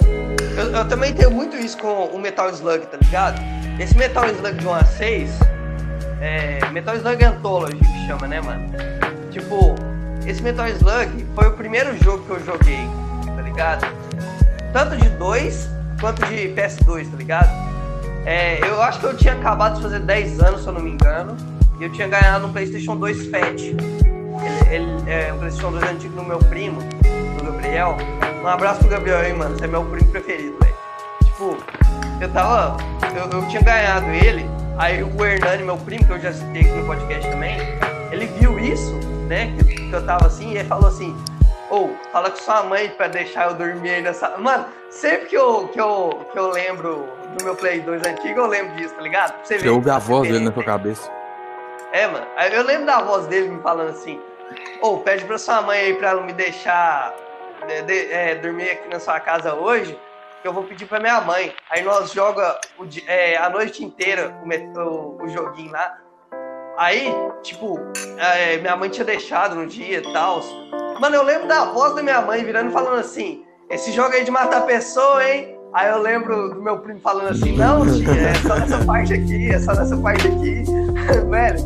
[0.56, 3.40] eu, eu também tenho muito isso com o Metal Slug, tá ligado?
[3.78, 5.30] Esse Metal Slug de 1 a 6,
[6.20, 8.64] é, Metal Slug Anthology que chama, né, mano?
[9.30, 9.74] Tipo,
[10.26, 12.88] esse Metal Slug foi o primeiro jogo que eu joguei,
[13.36, 13.86] tá ligado?
[14.72, 15.68] Tanto de 2
[16.00, 17.65] quanto de PS2, tá ligado?
[18.26, 20.90] É, eu acho que eu tinha acabado de fazer 10 anos, se eu não me
[20.90, 21.36] engano,
[21.78, 23.60] e eu tinha ganhado um PlayStation 2 Fat.
[23.62, 23.76] Ele,
[24.68, 26.80] ele é um PlayStation 2 antigo do meu primo,
[27.38, 27.96] do Gabriel.
[28.42, 29.56] Um abraço pro Gabriel aí, mano.
[29.56, 30.74] Você é meu primo preferido, velho.
[31.24, 31.56] Tipo,
[32.20, 32.76] eu tava.
[33.14, 34.44] Eu, eu tinha ganhado ele.
[34.76, 37.56] Aí o Hernani, meu primo, que eu já citei aqui no podcast também,
[38.10, 38.92] ele viu isso,
[39.28, 39.54] né?
[39.56, 41.16] Que, que eu tava assim, e ele falou assim.
[41.70, 44.36] Ou, fala com sua mãe pra deixar eu dormir aí nessa.
[44.36, 48.46] Mano, sempre que eu, que eu, que eu lembro do meu Play 2 antigo, eu
[48.46, 49.32] lembro disso, tá ligado?
[49.34, 49.68] Pra Você ver.
[49.70, 51.10] ouve a voz dele na tua cabeça.
[51.92, 52.26] É, mano.
[52.52, 54.20] Eu lembro da voz dele me falando assim:
[54.82, 57.14] Ô, pede pra sua mãe aí pra ela me deixar
[57.66, 59.98] de- de- é, dormir aqui na sua casa hoje,
[60.42, 61.54] que eu vou pedir pra minha mãe.
[61.70, 65.96] Aí nós joga o é, a noite inteira o, o- o joguinho lá.
[66.76, 67.10] Aí,
[67.42, 67.78] tipo,
[68.18, 70.40] é, minha mãe tinha deixado no dia e tal.
[71.00, 74.24] Mano, eu lembro da voz da minha mãe virando e falando assim: esse jogo aí
[74.24, 75.55] de matar pessoa, hein?
[75.76, 79.50] Aí eu lembro do meu primo falando assim: não, tia, é só nessa parte aqui,
[79.50, 80.64] é só nessa parte aqui.
[81.28, 81.58] velho.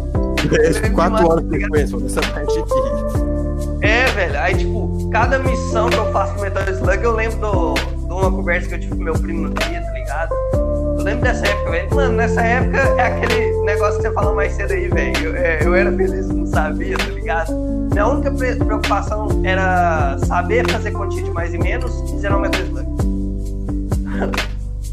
[0.84, 3.86] É, quatro horas depois, nessa parte aqui.
[3.86, 4.40] É, velho.
[4.40, 8.32] Aí, tipo, cada missão que eu faço no Metal Slug, eu lembro do, de uma
[8.32, 10.34] conversa que eu tive com meu primo no dia, tá ligado?
[10.54, 11.94] Eu lembro dessa época, velho.
[11.94, 15.24] Mano, nessa época é aquele negócio que você falou mais cedo aí, velho.
[15.24, 17.52] Eu, é, eu era feliz, não sabia, tá ligado?
[17.92, 22.60] Minha única preocupação era saber fazer quantia de mais e menos e zerar o Metal
[22.60, 22.89] Slug.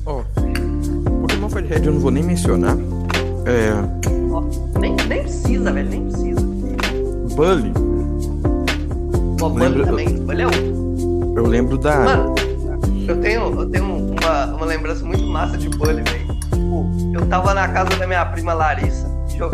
[0.05, 2.77] Ó, oh, Pokémon Fire Red eu não vou nem mencionar.
[3.45, 3.71] É.
[4.31, 6.41] Oh, nem, nem precisa, velho, nem precisa.
[7.35, 7.71] Bully.
[9.37, 10.09] Pô, Bully lembro, também.
[10.19, 11.33] Bully é um.
[11.35, 11.99] Eu lembro da.
[11.99, 12.35] Mano,
[13.07, 16.27] eu tenho, eu tenho uma, uma lembrança muito massa de Bully, velho.
[16.49, 19.07] Tipo, eu tava na casa da minha prima Larissa,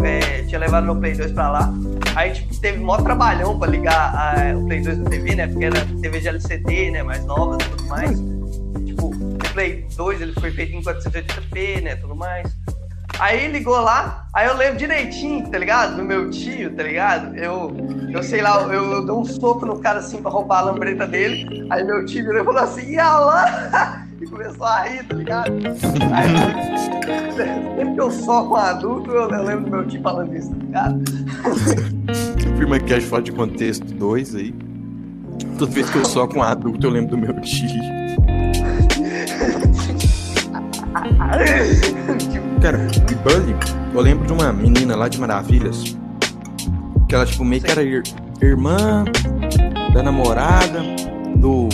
[0.03, 1.73] é, tinha levado meu Play 2 pra lá.
[2.15, 5.47] Aí, tipo, teve mó trabalhão pra ligar a, o Play 2 na TV, né?
[5.47, 7.03] Porque era TV de LCD, né?
[7.03, 8.33] Mais novas e tudo mais.
[9.53, 11.95] Play 2 ele foi feito em 480p, né?
[11.95, 12.51] Tudo mais.
[13.19, 15.95] Aí ligou lá, aí eu lembro direitinho, tá ligado?
[15.97, 17.35] Do meu tio, tá ligado?
[17.37, 17.71] Eu,
[18.11, 21.05] eu sei lá, eu, eu dei um soco no cara assim pra roubar a lambreta
[21.05, 21.67] dele.
[21.69, 23.99] Aí meu tio virou e falou assim, ia lá!
[24.23, 25.51] E começou a rir, tá ligado?
[26.13, 26.77] Aí,
[27.75, 30.63] sempre que eu soco um adulto, eu, eu lembro do meu tio falando isso, tá
[30.63, 31.03] ligado?
[32.57, 34.55] Firma que fora de contexto 2 aí.
[35.59, 37.67] Toda vez que eu soco um adulto, eu lembro do meu tio.
[42.62, 42.78] Cara,
[43.23, 43.56] Bully,
[43.93, 45.97] eu lembro de uma menina lá de Maravilhas.
[47.08, 48.04] Que ela, tipo, meio que era ir,
[48.41, 49.04] irmã
[49.93, 50.82] da namorada
[51.36, 51.67] do,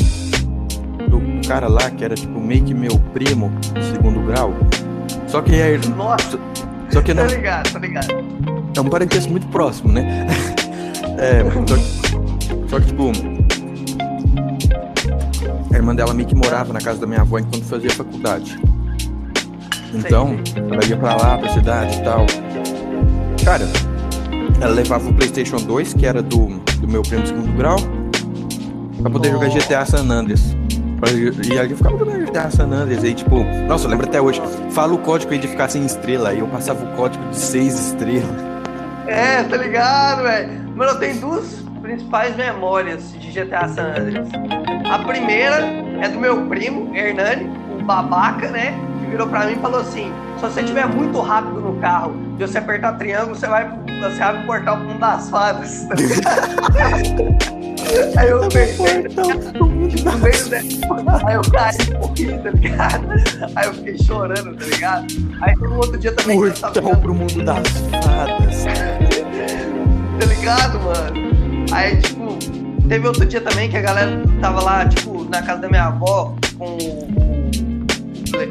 [1.08, 4.54] do cara lá, que era, tipo, meio que meu primo de segundo grau.
[5.28, 5.78] Só que é.
[5.96, 6.40] Nossa!
[6.90, 7.28] Só que não.
[7.28, 8.08] Tá ligado, tá ligado.
[8.76, 10.26] É um parentesco muito próximo, né?
[11.18, 13.12] é, só que, só que, tipo.
[15.72, 18.60] A irmã dela meio que morava na casa da minha avó enquanto fazia faculdade.
[19.94, 20.38] Então,
[20.72, 22.26] ela ia pra lá, pra cidade e tal.
[23.44, 23.66] Cara,
[24.62, 26.48] ela levava o PlayStation 2, que era do,
[26.80, 27.78] do meu primo segundo grau,
[29.02, 29.32] pra poder oh.
[29.34, 30.56] jogar GTA San Andreas.
[31.50, 33.04] E aí eu ficava jogando GTA San Andreas.
[33.04, 34.42] Aí, tipo, nossa, eu lembro até hoje.
[34.72, 36.30] Fala o código aí de ficar sem estrela.
[36.30, 38.30] Aí eu passava o código de seis estrelas.
[39.08, 40.70] É, tá ligado, velho?
[40.76, 44.28] Mano, eu tenho duas principais memórias de GTA San Andreas.
[44.92, 45.56] A primeira
[46.02, 47.50] é do meu primo, Hernani,
[47.80, 48.78] o babaca, né?
[49.10, 52.58] Virou pra mim e falou assim: se você estiver muito rápido no carro e você
[52.58, 53.70] apertar triângulo, você vai.
[54.02, 55.86] Você abre o portal pro mundo das fadas.
[58.18, 58.76] Aí eu meio
[61.26, 63.08] Aí eu caí pouquinho, tá ligado?
[63.56, 65.08] Aí eu fiquei chorando, tá ligado?
[65.42, 66.38] Aí no outro dia também.
[66.38, 66.96] Portal tava...
[66.96, 67.68] pro mundo das
[68.04, 68.66] fadas.
[70.20, 71.30] tá ligado, mano?
[71.72, 72.38] Aí, tipo,
[72.88, 76.36] teve outro dia também que a galera tava lá, tipo, na casa da minha avó
[76.58, 76.78] com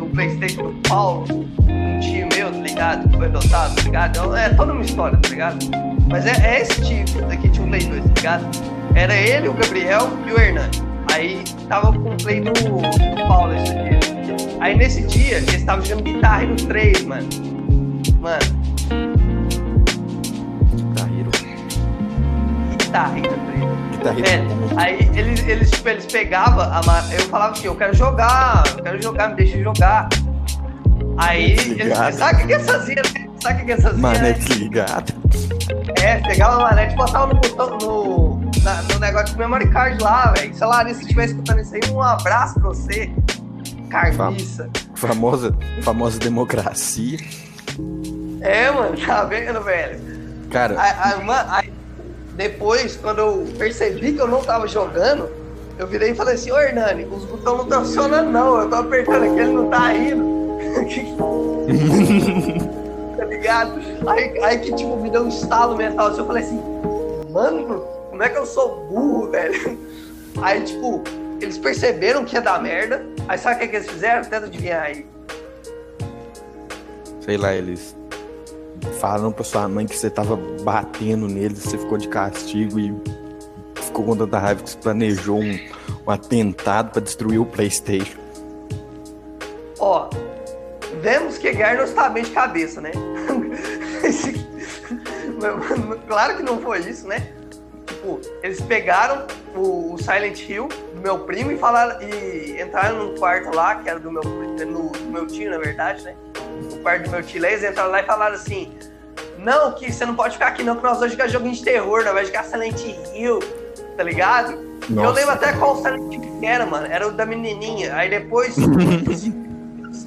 [0.00, 3.08] o Playstation do Paulo, um tio meu, tá ligado?
[3.08, 4.36] Que foi adotado, tá ligado?
[4.36, 5.66] É toda uma história, tá ligado?
[6.08, 8.46] Mas é, é esse tipo daqui tinha um Play 2, tá ligado?
[8.94, 10.70] Era ele, o Gabriel e o Hernani.
[11.12, 13.98] Aí tava com o Play do, do Paulo esse dia.
[14.60, 17.28] Aí nesse dia, eles estavam jogando Guitar Hero 3, mano.
[18.20, 18.38] Mano.
[20.74, 21.30] Guitar Hero?
[22.78, 23.77] Guitar Hero 3.
[24.06, 26.80] É, aí eles, eles, tipo, eles pegavam, a,
[27.12, 30.08] eu falava assim, eu quero jogar, eu quero jogar, me deixa jogar.
[31.16, 33.04] Aí, eles, sabe o que, que eles faziam?
[33.40, 34.00] Sabe o que, eles faziam?
[34.00, 35.12] Manete ligado.
[36.00, 40.02] É, pegava a manete e botava no botão, no, na, no negócio do memory card
[40.02, 40.54] lá, velho.
[40.54, 43.10] Sei lá, se estiver escutando isso aí, um abraço pra você.
[43.90, 44.70] Carniça.
[44.94, 47.18] Famosa, famosa democracia.
[48.40, 50.00] É, mano, tá vendo, velho?
[50.50, 50.76] Cara.
[50.78, 51.72] Aí,
[52.38, 55.28] depois, quando eu percebi que eu não tava jogando,
[55.76, 58.76] eu virei e falei assim, ô Hernani, os botões não estão funcionando não, eu tô
[58.76, 60.24] apertando aqui, ele não tá indo.
[63.18, 63.80] tá ligado?
[64.06, 66.62] Aí, aí que tipo, me deu um estalo mental assim, eu falei assim,
[67.28, 69.76] mano, como é que eu sou burro, velho?
[70.40, 71.02] Aí, tipo,
[71.40, 73.04] eles perceberam que ia dar merda.
[73.26, 74.22] Aí sabe o que, é que eles fizeram?
[74.22, 75.04] Tenta adivinhar aí.
[77.20, 77.97] Sei lá, eles
[78.94, 82.94] falaram pra sua mãe que você tava batendo neles, você ficou de castigo e
[83.76, 85.58] ficou com tanta raiva que você planejou um,
[86.06, 88.18] um atentado para destruir o PlayStation.
[89.78, 90.08] Ó,
[91.00, 92.90] vemos que Guerra não está bem de cabeça, né?
[96.06, 97.32] claro que não foi isso, né?
[97.86, 103.54] Tipo, eles pegaram o, Silent Hill do meu primo e falaram e entraram num quarto
[103.54, 106.14] lá, que era do meu, do meu tio, na verdade, né?
[106.72, 108.72] O quarto do meu tio, eles entraram lá e falaram assim:
[109.38, 112.04] Não, que você não pode ficar aqui não, que nós vamos jogar joguinho de terror,
[112.04, 112.80] nós vamos jogar Silent
[113.14, 113.40] Hill.
[113.96, 114.58] tá ligado?
[114.88, 115.08] Nossa.
[115.08, 116.86] Eu lembro até qual Silent Hill que era, mano.
[116.86, 117.94] Era o da menininha.
[117.94, 119.24] Aí depois, muitos,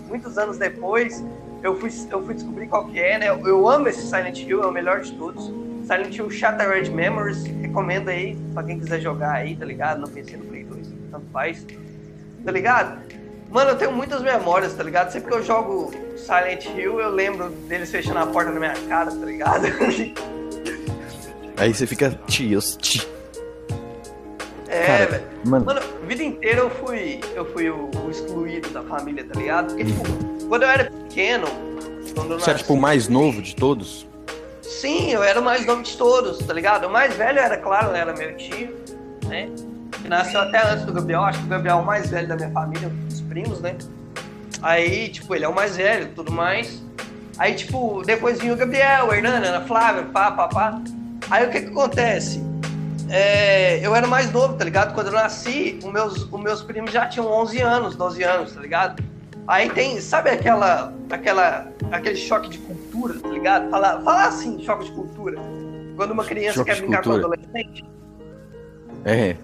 [0.07, 1.23] muitos anos depois,
[1.61, 3.29] eu fui, eu fui descobrir qual que é, né?
[3.29, 5.51] Eu, eu amo esse Silent Hill, é o melhor de todos.
[5.85, 9.99] Silent Hill Shattered Memories, recomendo aí pra quem quiser jogar aí, tá ligado?
[10.01, 11.65] No PC, no Play 2, tanto faz.
[12.45, 12.99] Tá ligado?
[13.51, 15.11] Mano, eu tenho muitas memórias, tá ligado?
[15.11, 19.11] Sempre que eu jogo Silent Hill, eu lembro deles fechando a porta na minha cara,
[19.11, 19.65] tá ligado?
[21.57, 23.07] Aí você fica triste.
[24.69, 25.23] É, Cara, velho.
[25.43, 29.67] Mano, Mano, vida inteira eu fui, eu fui o, o excluído da família, tá ligado?
[29.67, 30.01] Porque, tipo,
[30.47, 31.45] quando eu era pequeno,
[32.15, 34.07] quando eu você era tipo o mais novo de todos?
[34.61, 36.87] Sim, eu era o mais novo de todos, tá ligado?
[36.87, 38.73] O mais velho era, claro, era meu tio,
[39.27, 39.49] né?
[40.01, 42.35] Que nasceu até antes do Gabriel, acho que o Gabriel é o mais velho da
[42.37, 42.89] minha família,
[43.31, 43.77] primos, né?
[44.61, 46.83] Aí, tipo, ele é o mais velho tudo mais.
[47.37, 50.81] Aí, tipo, depois vinha o Gabriel, o Hernani, a Flávia, pá, pá, pá.
[51.29, 52.43] Aí o que que acontece?
[53.09, 54.93] É, eu era mais novo, tá ligado?
[54.93, 58.59] Quando eu nasci, os meus, os meus primos já tinham 11 anos, 12 anos, tá
[58.61, 59.01] ligado?
[59.47, 63.69] Aí tem, sabe aquela, aquela, aquele choque de cultura, tá ligado?
[63.69, 65.37] Falar fala assim, choque de cultura.
[65.95, 67.39] Quando uma criança Choque quer brincar com um cultura.
[67.39, 67.85] adolescente,
[69.05, 69.35] É.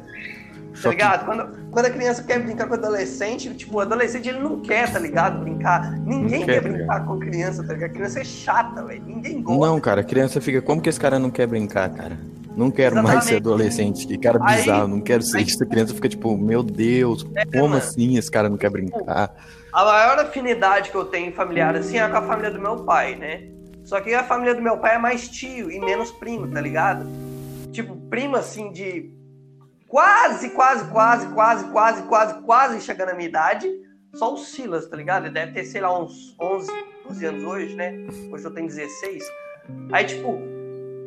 [0.81, 1.25] tá ligado?
[1.25, 4.91] Quando, quando a criança quer brincar com o adolescente, tipo, o adolescente ele não quer,
[4.91, 5.39] tá ligado?
[5.41, 5.91] Brincar.
[5.99, 7.89] Ninguém quer, quer, tá brincar com criança, tá ligado?
[7.89, 9.03] A criança é chata, velho.
[9.05, 9.65] Ninguém gosta.
[9.67, 10.61] Não, cara, a criança fica.
[10.61, 12.17] Como que esse cara não quer brincar, cara?
[12.55, 13.37] Não quero mais ser Exatamente.
[13.37, 14.07] adolescente.
[14.07, 15.37] Que cara Aí- bizarro, não quero ser.
[15.37, 17.75] aí- Essa criança fica tipo, meu Deus, como mano.
[17.77, 19.35] assim esse cara não quer brincar?
[19.71, 23.15] A maior afinidade que eu tenho familiar assim é com a família do meu pai,
[23.15, 23.43] né?
[23.85, 27.05] Só que a família do meu pai é mais tio e menos primo, tá ligado?
[27.71, 29.11] Tipo, primo assim de
[29.87, 33.67] quase, quase, quase, quase, quase, quase, quase chegando à minha idade.
[34.15, 35.25] Só o Silas, tá ligado?
[35.25, 36.71] Ele deve ter, sei lá, uns 11,
[37.07, 37.93] 12 anos hoje, né?
[38.31, 39.23] Hoje eu tenho 16.
[39.91, 40.39] Aí, tipo,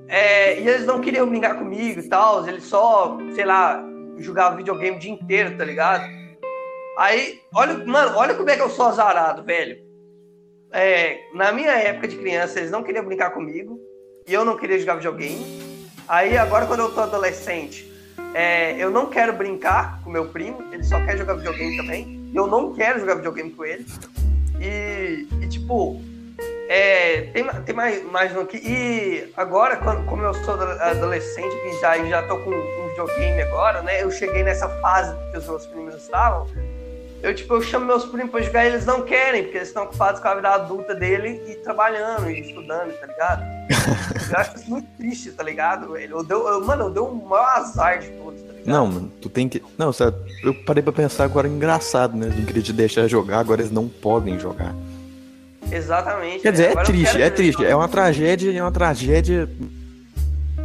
[0.09, 2.47] é, e eles não queriam brincar comigo e tal.
[2.47, 3.83] Eles só, sei lá,
[4.19, 6.05] jogavam videogame o dia inteiro, tá ligado?
[6.99, 9.79] Aí, olha, mano, olha como é que eu sou azarado, velho.
[10.73, 13.81] É, na minha época de criança, eles não queriam brincar comigo
[14.29, 15.45] e eu não queria jogar videogame.
[16.07, 17.90] Aí, agora, quando eu tô adolescente,
[18.35, 22.31] é, eu não quero brincar com meu primo, ele só quer jogar videogame também.
[22.35, 23.85] Eu não quero jogar videogame com ele.
[24.61, 26.01] E, e, tipo,
[26.69, 28.59] é, tem, tem mais, mais um aqui.
[28.59, 33.43] E agora, quando, como eu sou ado- adolescente e já, já tô com um videogame
[33.43, 34.03] agora, né?
[34.03, 36.47] Eu cheguei nessa fase que os meus primos estavam.
[37.23, 39.85] Eu, tipo, eu chamo meus primos pra jogar e eles não querem, porque eles estão
[39.85, 43.43] ocupados com a vida adulta dele e trabalhando e estudando, tá ligado?
[44.33, 46.19] eu acho isso muito triste, tá ligado, velho?
[46.19, 48.67] Eu deu, eu, mano, eu dei um maior azar de todos, tá ligado?
[48.67, 49.63] Não, mano, tu tem que.
[49.77, 52.33] Não, sabe, eu parei pra pensar agora engraçado, né?
[52.35, 54.75] Não queriam te deixar jogar, agora eles não podem jogar.
[55.71, 56.41] Exatamente.
[56.41, 56.75] Quer dizer, né?
[56.75, 57.65] é eu triste, é triste.
[57.65, 59.49] É uma tragédia, é uma tragédia.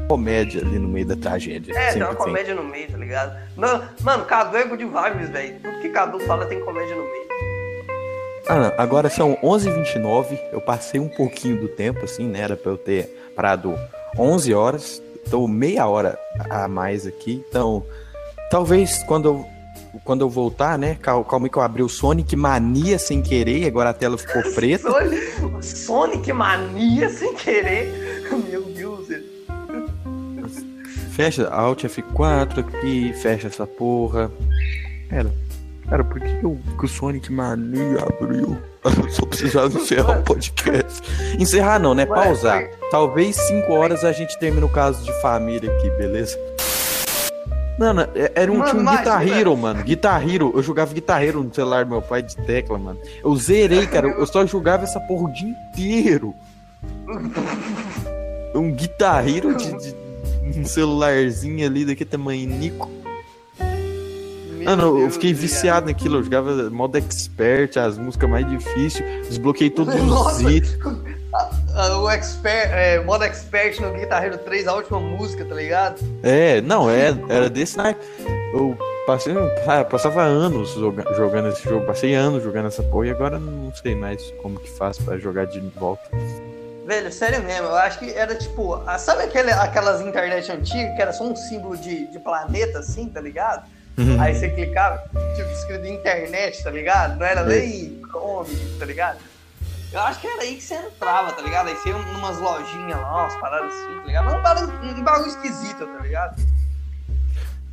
[0.08, 1.74] Comédia ali no meio da tragédia.
[1.78, 2.26] É, tem uma sempre tem.
[2.26, 3.38] comédia no meio, tá ligado?
[3.58, 5.60] Não, mano, Cadu é good vibes, velho.
[5.62, 7.26] Tudo que Cadu fala tem comédia no meio.
[8.48, 8.74] Ah, não.
[8.78, 10.38] Agora são 11h29.
[10.52, 12.42] Eu passei um pouquinho do tempo, assim, né?
[12.42, 13.76] Era pra eu ter parado
[14.18, 15.02] 11 horas.
[15.32, 16.18] Tô meia hora
[16.50, 17.44] a mais aqui.
[17.50, 17.84] Então,
[18.52, 19.46] talvez quando eu,
[20.04, 20.96] quando eu voltar, né?
[21.02, 23.66] cal- Calma aí que eu abri o Sonic Mania sem querer.
[23.66, 24.88] Agora a tela ficou preta.
[25.64, 28.24] Sonic, mania sem querer.
[28.48, 28.75] Meu.
[31.16, 33.14] Fecha Alt F4 aqui.
[33.14, 34.30] Fecha essa porra.
[35.10, 35.32] Cara,
[35.90, 38.58] cara, por que, que, eu- que o Sonic Mania abriu?
[38.86, 41.02] Eu só precisava encerrar o podcast.
[41.40, 42.06] Encerrar não, né?
[42.06, 42.66] Pausar.
[42.92, 46.38] Talvez 5 horas a gente termine o caso de família aqui, beleza?
[47.80, 48.86] Mano, é- era um, Mano, um.
[48.96, 49.84] Guitar Hero, mano.
[49.84, 53.00] Guitar Hero, eu jogava Guitar Hero no celular do meu pai de tecla, mano.
[53.24, 54.08] Eu zerei, cara.
[54.08, 56.34] Eu só jogava essa porra o dia inteiro.
[58.54, 60.05] Um Guitar Hero de, de
[60.46, 62.90] um celularzinho ali daquele tamanho Nico.
[64.64, 65.42] Mano, eu fiquei cara.
[65.42, 66.18] viciado naquilo.
[66.18, 69.28] Eu jogava modo expert, as músicas mais difíceis.
[69.28, 70.78] Desbloqueei todos os itens.
[72.02, 76.00] o expert, é, modo expert no Guitar Hero 3, a última música, tá ligado?
[76.24, 78.00] É, não, é, era desse naipe.
[78.54, 79.36] Eu passei,
[79.90, 83.94] passava anos joga- jogando esse jogo, passei anos jogando essa porra e agora não sei
[83.94, 86.10] mais como que faz pra jogar de volta.
[86.86, 88.80] Velho, sério mesmo, eu acho que era tipo.
[89.00, 93.20] Sabe aquele, aquelas internet antigas que era só um símbolo de, de planeta, assim, tá
[93.20, 93.68] ligado?
[94.20, 94.98] Aí você clicava,
[95.36, 97.18] tipo, escrito internet, tá ligado?
[97.18, 97.46] Não era É.
[97.46, 99.18] nem Chrome, tá ligado?
[99.92, 101.70] Eu acho que era aí que você entrava, tá ligado?
[101.70, 104.36] Aí você ia numas lojinhas lá, umas paradas assim, tá ligado?
[104.36, 106.42] Um bagulho, um bagulho esquisito, tá ligado?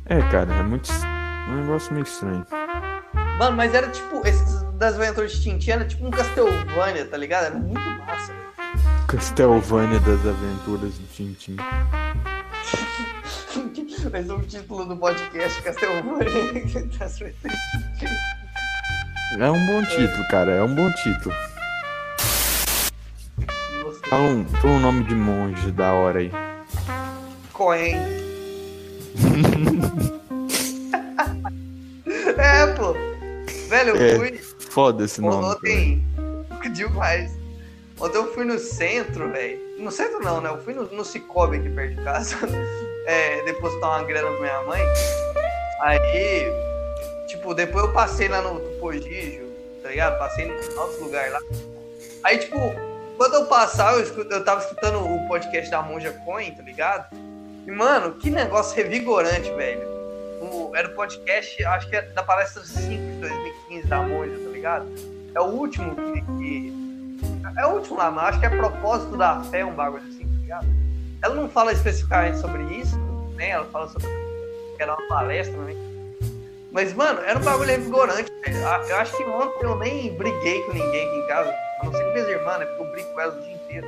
[0.05, 0.89] É, cara, é muito.
[1.49, 2.45] um negócio meio estranho.
[3.37, 7.45] Mano, mas era tipo, esses das aventuras de Tintin era tipo um Castlevania, tá ligado?
[7.45, 8.33] Era muito massa.
[9.07, 11.57] Castlevania das aventuras do Tintin.
[14.11, 16.63] Mas o título do podcast Castlevania.
[19.39, 20.51] É um bom título, cara.
[20.53, 21.35] É um bom título.
[24.09, 26.31] Fala um, fala um nome de monge da hora aí.
[27.51, 27.95] Coen.
[32.37, 32.93] é, pô.
[33.69, 34.37] Velho, eu É, fui.
[34.69, 35.41] Foda esse nome.
[35.41, 35.55] cara.
[35.55, 36.03] Ontem.
[36.73, 37.31] Demais.
[37.99, 39.59] Ontem eu fui no centro, velho.
[39.77, 40.49] No centro não, né?
[40.49, 42.35] Eu fui no, no Cicobi aqui perto de casa.
[43.05, 44.81] É, depositar uma grana pra minha mãe.
[45.81, 45.99] Aí,
[47.27, 49.45] tipo, depois eu passei lá no Tupogígio,
[49.83, 50.17] tá ligado?
[50.17, 51.39] Passei em outros lugares lá.
[52.23, 52.57] Aí, tipo,
[53.17, 57.13] quando eu passava, eu, escu- eu tava escutando o podcast da Monja Coin, tá ligado?
[57.67, 59.81] E, mano, que negócio revigorante, velho.
[60.73, 64.85] Era o podcast, acho que é da palestra 5 de 2015 da Monja, tá ligado?
[65.35, 66.21] É o último que.
[66.21, 66.82] que-
[67.57, 70.41] é o último lá, mas acho que é propósito da fé, um bagulho assim, tá
[70.41, 70.67] ligado?
[71.21, 72.97] Ela não fala especificamente sobre isso,
[73.35, 73.49] né?
[73.49, 74.07] Ela fala sobre.
[74.79, 75.73] era uma palestra, né?
[76.71, 78.67] Mas, mano, era um bagulho revigorante, velho.
[78.67, 81.91] Ah, Eu acho que ontem eu nem briguei com ninguém aqui em casa, a não
[81.93, 82.65] ser com minhas irmãs, né?
[82.65, 83.87] Porque eu brigo com elas o dia inteiro.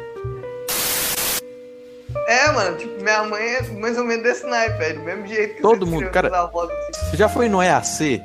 [2.28, 5.00] É, mano, tipo, minha mãe é mais ou menos desse naipe, velho.
[5.00, 6.30] Do mesmo jeito que Todo mundo, cara.
[6.30, 7.10] assim.
[7.10, 8.22] Você já foi no EAC?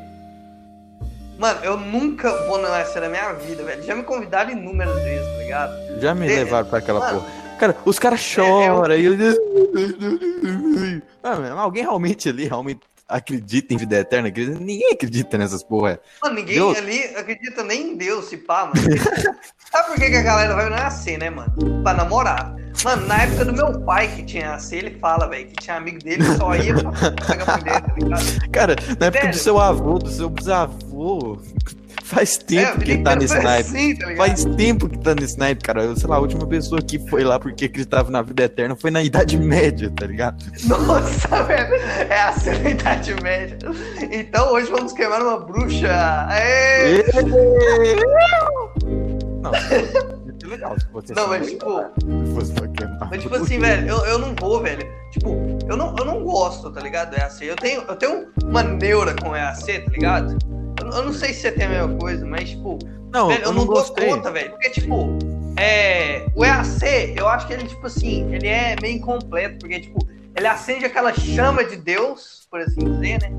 [1.40, 3.82] Mano, eu nunca vou no EAC na minha vida, velho.
[3.82, 5.72] Já me convidaram inúmeras vezes, tá ligado?
[5.98, 7.32] Já me É, levaram pra aquela mano, porra.
[7.58, 9.14] Cara, os caras choram e eu...
[11.22, 12.80] Ah, mano, alguém realmente ali realmente
[13.10, 14.28] acredita em vida eterna?
[14.28, 16.00] Acredita- Ninguém acredita nessas porra.
[16.22, 16.78] Mano, ninguém Deus.
[16.78, 18.74] ali acredita nem em Deus, se pá, mano.
[19.70, 21.82] Sabe por que, que a galera vai EAC, né, mano?
[21.82, 22.54] Pra namorar.
[22.84, 25.98] Mano, na época do meu pai que tinha EAC, ele fala, velho, que tinha amigo
[25.98, 26.92] dele que só ia pra
[27.26, 28.50] pegar mulher, tá ligado?
[28.50, 29.30] Cara, na época Sério?
[29.30, 31.38] do seu avô, do seu bisavô,
[32.10, 33.68] faz É, tempo vida que tá nesse naipe.
[33.70, 34.16] assim, tá?
[34.16, 35.84] Faz tempo que tá nesse naipe, cara.
[35.84, 38.90] Eu, sei lá, a última pessoa que foi lá porque acreditava na vida eterna foi
[38.90, 40.44] na Idade Média, tá ligado?
[40.66, 41.74] Nossa, velho,
[42.08, 43.58] é a cena Idade Média.
[44.10, 46.26] Então hoje vamos queimar uma bruxa.
[46.28, 47.04] Aê!
[49.42, 51.66] Não, é legal se você Não, mas tipo,
[52.34, 52.52] fosse
[53.10, 54.86] mas tipo assim, velho, eu, eu não vou, velho.
[55.12, 55.30] Tipo,
[55.68, 57.10] eu não, eu não gosto, tá ligado?
[57.10, 57.44] Do EAC.
[57.46, 60.36] Eu tenho, eu tenho uma neura com EAC, tá ligado?
[60.80, 62.78] Eu, eu não sei se você tem a mesma coisa, mas tipo,
[63.12, 64.08] Não, velho, eu não dou gostei.
[64.08, 64.50] conta, velho.
[64.50, 65.18] Porque, tipo,
[65.56, 69.98] é, o EAC, eu acho que ele, tipo assim, ele é meio incompleto, porque, tipo,
[70.34, 73.30] ele acende aquela chama de Deus, por assim dizer, né?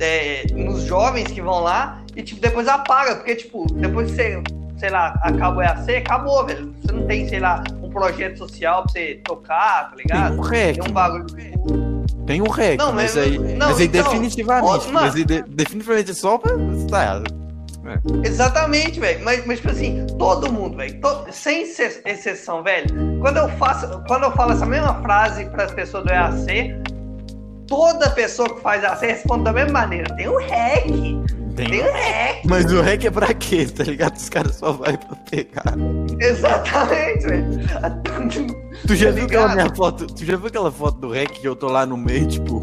[0.00, 4.42] É, nos jovens que vão lá, e, tipo, depois apaga, porque, tipo, depois que você,
[4.78, 6.72] sei lá, acaba o EAC, acabou, velho.
[6.80, 10.36] Você não tem, sei lá, um projeto social pra você tocar, tá Tem ligado?
[10.38, 11.26] um rec, Tem um bagulho.
[12.26, 15.24] tem um rec, Não, mas, mas- aí, não, mas aí então, definitivamente, ó, mas aí
[15.24, 16.52] de- definitivamente só pra...
[16.90, 17.22] Tá,
[18.22, 19.24] Exatamente, velho.
[19.24, 21.00] Mas, mas, tipo assim, todo mundo, velho.
[21.30, 23.18] Sem exce- exceção, velho.
[23.20, 26.74] Quando eu faço, quando eu falo essa mesma frase para as pessoas do EAC,
[27.66, 30.14] toda pessoa que faz EAC responde da mesma maneira.
[30.16, 30.84] Tem um REC.
[31.58, 31.80] Tem tem.
[31.82, 32.42] um REC.
[32.46, 34.16] Mas o rec é pra quê, tá ligado?
[34.16, 35.74] Os caras só vai pra pegar.
[36.20, 37.48] Exatamente, velho.
[38.86, 40.06] Tu já Tá viu aquela minha foto?
[40.06, 42.62] Tu já viu aquela foto do rec que eu tô lá no meio, tipo...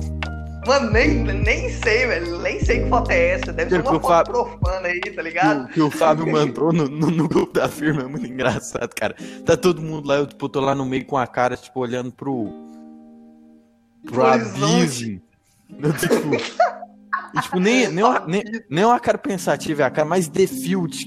[0.68, 2.40] Mano, nem, nem sei, velho.
[2.40, 3.54] Nem sei que foto é essa.
[3.54, 5.66] Deve ser Porque uma o foto Fábio- profana aí, tá ligado?
[5.66, 9.16] o- que o Fábio mandou no, no, no grupo da firma, é muito engraçado, cara.
[9.46, 12.12] Tá todo mundo lá, eu tipo, tô lá no meio com a cara, tipo, olhando
[12.12, 12.46] pro.
[14.06, 14.64] pro Pro horizonte.
[14.82, 15.22] abismo.
[15.84, 16.85] Eu, tipo.
[17.36, 21.04] E, tipo, nem, nem, uma, nem, nem uma cara pensativa, é a cara mais defilt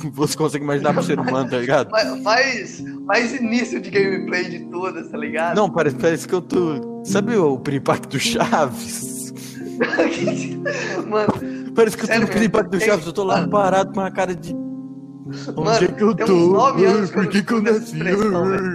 [0.00, 1.90] que você consegue imaginar pro ser humano, tá ligado?
[2.22, 5.56] Mais, mais, início de gameplay de todas, tá ligado?
[5.56, 7.02] Não, parece, parece que eu tô.
[7.04, 9.32] Sabe o Piripaque do Chaves?
[11.06, 12.80] Mano, Parece que eu tô Sério no Piripaque do?
[12.80, 13.50] Chaves, eu tô lá Mano.
[13.50, 14.52] parado com uma cara de.
[14.52, 16.26] Onde Mano, é que eu tô?
[16.26, 17.96] Por não que, que eu nasci?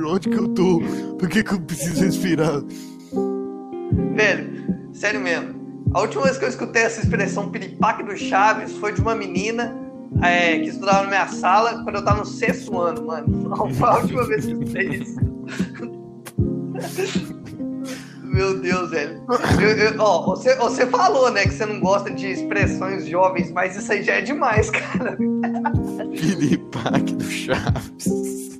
[0.08, 0.82] Onde que eu tô?
[1.20, 2.62] Por que, que eu preciso respirar?
[4.16, 5.63] Velho, sério mesmo.
[5.92, 9.76] A última vez que eu escutei essa expressão piripaque do Chaves foi de uma menina
[10.22, 13.56] é, que estudava na minha sala quando eu tava no sexto ano, mano.
[13.76, 15.20] Foi a última vez que eu escutei isso.
[18.24, 19.22] Meu Deus, velho.
[19.62, 23.76] Eu- eu- ó, você, você falou, né, que você não gosta de expressões jovens, mas
[23.76, 25.16] isso aí já é demais, cara.
[26.10, 28.60] Piripaque do Chaves.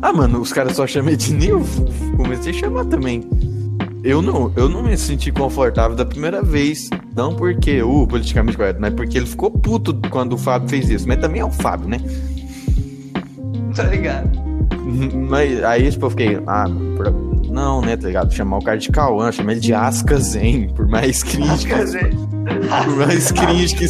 [0.00, 1.60] Ah, mano, os caras só chamam de Nil.
[2.16, 3.22] Comecei a chamar também.
[4.04, 6.90] Eu não, eu não me senti confortável da primeira vez.
[7.16, 11.08] Não porque o politicamente correto, mas porque ele ficou puto quando o Fábio fez isso.
[11.08, 11.98] Mas também é o Fábio, né?
[13.74, 14.30] Tá ligado?
[15.28, 16.66] Mas aí, tipo, eu fiquei, ah,
[17.48, 18.34] não, né, tá ligado?
[18.34, 22.14] Chamar o cara de Cauã, chamar ele de Asca Zen, por mais dizer,
[22.84, 23.86] por mais que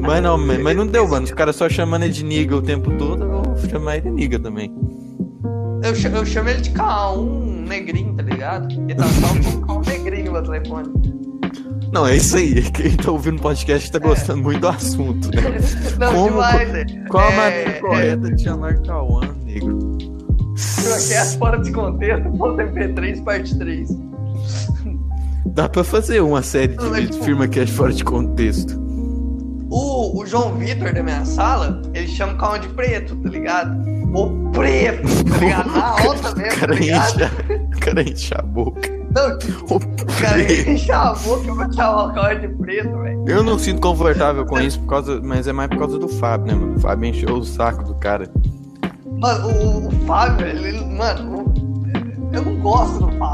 [0.00, 1.24] Mas não, mas não deu, mano.
[1.24, 4.10] Os caras só chamando ele de niga o tempo todo, eu vou chamar ele de
[4.10, 4.74] niga também.
[5.82, 8.72] Eu, eu chamo ele de K1 negrinho, tá ligado?
[8.72, 10.88] Ele tá só um K1 negrinho no telefone.
[11.92, 12.62] Não, é isso aí.
[12.70, 15.42] Quem tá ouvindo o podcast tá gostando muito do assunto, né?
[15.98, 17.08] Não, Como- demais.
[17.08, 19.78] Qual a É, maneira é, correta de chamar Cauã, negro?
[20.84, 23.88] Podcast fora de contexto, ponto MP3, parte 3.
[25.46, 28.78] Dá pra fazer uma série de tipo- firma que é fora de contexto.
[29.70, 33.88] O, o João Vitor da minha sala, ele chama o Calma de preto, tá ligado?
[34.14, 35.70] O preto, tá ligado?
[35.72, 37.14] Na alta mesmo, tá cara ligado?
[37.20, 37.24] enche,
[37.76, 38.98] o cara enche a boca.
[39.14, 43.24] Não, tipo, O cara enche a boca, vou chamar o Calma de preto, velho.
[43.28, 46.46] Eu não sinto confortável com isso, por causa, mas é mais por causa do Fábio,
[46.46, 46.76] né, mano?
[46.76, 48.30] O Fábio encheu o saco do cara.
[49.20, 51.52] Mano, o, o Fábio, ele, mano,
[52.32, 53.27] eu não gosto do Fábio.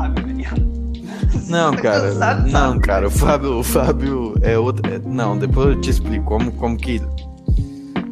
[1.48, 4.82] Não, tá cara, cansado, não, cara, o Fábio, o Fábio é outro.
[4.92, 7.00] é- não, depois eu te explico como, como que.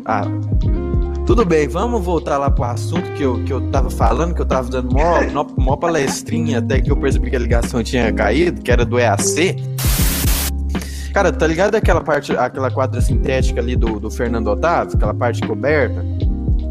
[0.04, 0.24] Ah,
[1.26, 4.46] tudo bem, vamos voltar lá pro assunto que eu, que eu tava falando, que eu
[4.46, 8.60] tava dando mó, mó, mó palestrinha até que eu percebi que a ligação tinha caído,
[8.60, 9.56] que era do EAC.
[11.14, 15.40] Cara, tá ligado aquela parte, aquela quadra sintética ali do, do Fernando Otávio, aquela parte
[15.46, 16.02] coberta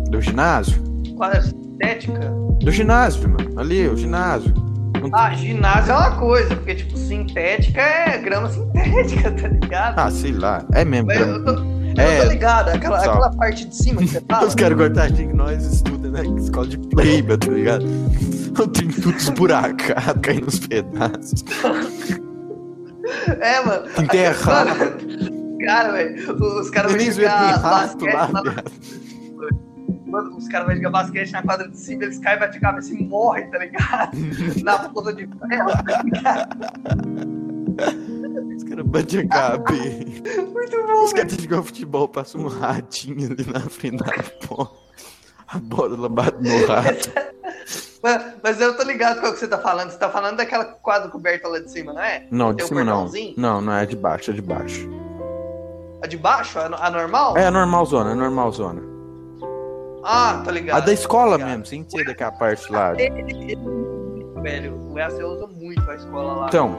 [0.09, 0.81] do ginásio?
[1.15, 2.31] Quadra sintética?
[2.59, 3.59] Do ginásio, mano.
[3.59, 4.53] Ali, o ginásio.
[5.13, 9.99] Ah, ginásio é uma coisa, porque, tipo, sintética é grama sintética, tá ligado?
[9.99, 10.63] Ah, sei lá.
[10.73, 11.07] É mesmo.
[11.07, 11.29] Mas cara.
[11.31, 13.11] eu tô, eu É, tô ligado, aquela, só.
[13.11, 14.47] aquela parte de cima que você fala.
[14.47, 16.41] Os caras cortadinhos que nós estudamos, né?
[16.41, 17.85] Escola de pleiba, tá ligado?
[18.73, 21.43] Tem tudo esburacado, caindo nos pedaços.
[23.39, 23.87] É, mano.
[23.97, 24.69] Enterrado.
[25.65, 28.29] Cara, velho, os caras vão jogar basquete lá.
[30.11, 32.93] Mano, os caras vão jogar basquete na quadra de cima, eles caem, batem a cabeça
[32.93, 34.11] e morrem, tá ligado?
[34.61, 35.71] Na ponta de ferro.
[38.57, 40.41] Os caras batem a cabeça.
[40.51, 44.11] Muito bom, Os caras jogam futebol, passam um ratinho ali na frente da
[44.47, 44.71] bola.
[45.47, 47.09] A bola bate no rato.
[48.03, 49.91] Mas, mas eu tô ligado com o que você tá falando.
[49.91, 52.27] Você tá falando daquela quadra coberta lá de cima, não é?
[52.31, 53.09] Não, de um cima não.
[53.37, 54.89] Não, não é de baixo, é de baixo.
[56.03, 57.37] A de baixo, a, a normal?
[57.37, 58.90] É a normal zona, é a normal zona.
[60.03, 60.77] Ah, tô ligado.
[60.77, 61.49] A da escola ligado.
[61.49, 62.93] mesmo, sem ser daquela parte lá.
[64.41, 66.47] Velho, o EAC usa muito a escola lá.
[66.47, 66.75] Então,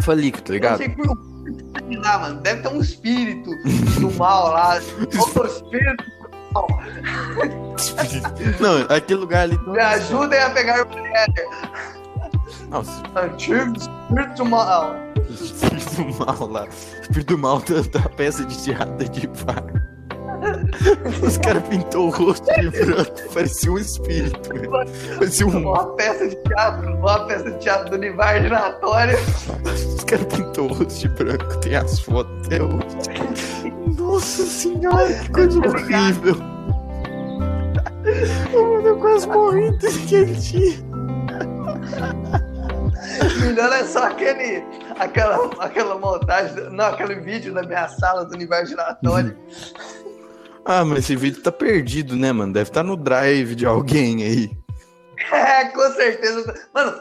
[0.00, 0.78] Falico, tá Eu não ligado?
[0.78, 2.40] sei lá, mano.
[2.40, 3.50] Deve ter um espírito
[4.00, 4.78] do mal lá.
[5.18, 6.66] Outro espírito do mal.
[8.60, 9.58] Não, aquele lugar ali.
[9.66, 11.26] Me ajudem a pegar mulher.
[12.68, 14.94] Nossa, Antigo espírito do mal.
[15.30, 16.66] espírito do mal lá.
[17.02, 19.85] Espírito do mal da, da peça de teatro de vaga.
[21.22, 24.50] Os caras pintou o rosto de branco, parecia um espírito.
[25.18, 25.70] Parecia um.
[25.70, 29.18] Uma peça de teatro, uma peça de teatro do universo giratório.
[29.96, 33.72] Os caras pintou o rosto de branco, tem as fotos até hoje.
[33.98, 36.36] Nossa senhora, que coisa horrível.
[38.54, 40.86] Oh, eu quase morri naquele dia.
[43.40, 44.64] Melhor é só aquele,
[44.98, 49.36] aquela, aquela montagem, não, aquele vídeo da minha sala do universo giratório.
[50.66, 52.52] Ah, mas esse vídeo tá perdido, né, mano?
[52.52, 54.50] Deve estar no drive de alguém aí.
[55.32, 56.54] É, com certeza.
[56.74, 57.00] Mano,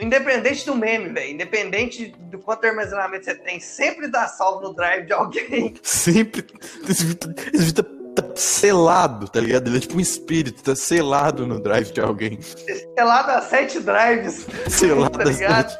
[0.00, 5.04] independente do meme, velho, independente do quanto armazenamento você tem, sempre dá salvo no drive
[5.06, 5.74] de alguém.
[5.82, 6.46] Sempre.
[6.88, 9.66] Esse vídeo, esse vídeo tá, tá selado, tá ligado?
[9.66, 12.38] Ele é tipo um espírito, tá selado no drive de alguém.
[12.96, 14.46] Lá das sete drives.
[14.68, 15.32] Selado Tá assim.
[15.32, 15.76] ligado?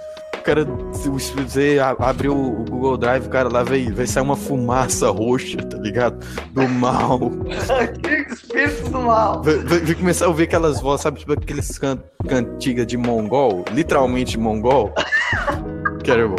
[0.46, 4.36] Cara, se você a- abriu o Google Drive, o cara lá vai, vai sair uma
[4.36, 6.24] fumaça roxa, tá ligado?
[6.52, 7.18] Do mal.
[7.80, 9.42] Antigo espírito do mal.
[9.42, 11.18] Vai, começar a ouvir aquelas vozes, sabe?
[11.18, 14.92] Tipo aqueles can cantigas de mongol, literalmente mongol.
[16.04, 16.28] Que era.
[16.28, 16.36] o-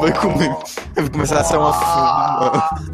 [0.00, 0.56] Vai, come-
[0.96, 2.70] vai começar a sair uma fumaça.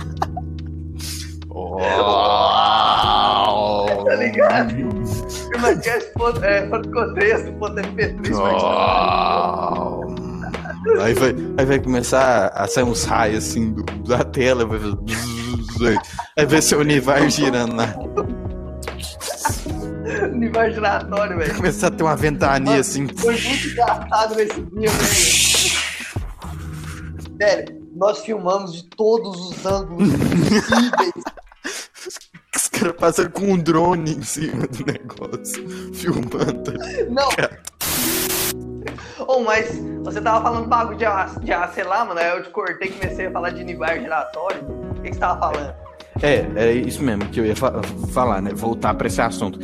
[4.06, 4.74] Tá ligado?
[5.60, 6.66] Firmacast ponto- é,
[7.82, 8.36] MP3,
[11.00, 14.78] Aí vai, aí vai começar a sair uns raios assim do- da tela, vai
[16.36, 17.94] aí vai ser o universo girando lá.
[20.32, 21.54] universo giratório, velho.
[21.56, 23.08] Começar a ter uma ventania assim.
[23.16, 25.56] Foi muito engraçado nesse dia, velho.
[27.40, 31.12] Sério, nós filmamos de todos os ângulos possíveis.
[32.86, 36.72] Os caras passam com um drone em cima do negócio, filmando.
[37.10, 37.28] Não.
[39.26, 41.04] Oh, mas você tava falando bagulho de
[41.40, 42.20] de sei lá, mano.
[42.20, 44.62] Aí eu te cortei e comecei a falar de universo giratório.
[44.62, 45.74] O que, que você tava falando?
[46.22, 47.80] É, é isso mesmo que eu ia fa-
[48.12, 48.52] falar, né?
[48.54, 49.58] Voltar pra esse assunto.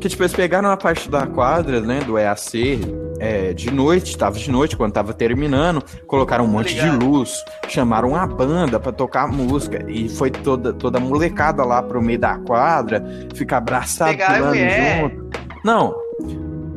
[0.00, 2.78] Que, tipo, eles pegaram a parte da quadra, né, do EAC,
[3.18, 8.14] é, de noite, tava de noite, quando tava terminando, colocaram um monte de luz, chamaram
[8.14, 13.02] a banda pra tocar música, e foi toda, toda molecada lá pro meio da quadra,
[13.34, 14.54] ficar abraçado, pulando
[15.00, 15.30] junto.
[15.64, 15.94] Não,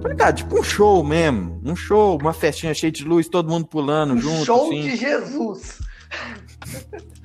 [0.02, 0.36] tá ligado?
[0.38, 4.46] Tipo um show mesmo, um show, uma festinha cheia de luz, todo mundo pulando junto,
[4.46, 4.82] Show assim.
[4.82, 5.78] de Jesus.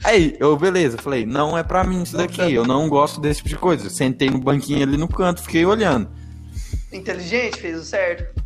[0.02, 3.48] Aí, eu, beleza, falei, não é pra mim isso daqui, eu não gosto desse tipo
[3.48, 3.88] de coisa.
[3.90, 6.08] Sentei no banquinho ali no canto, fiquei olhando.
[6.92, 8.40] Inteligente, fez o certo.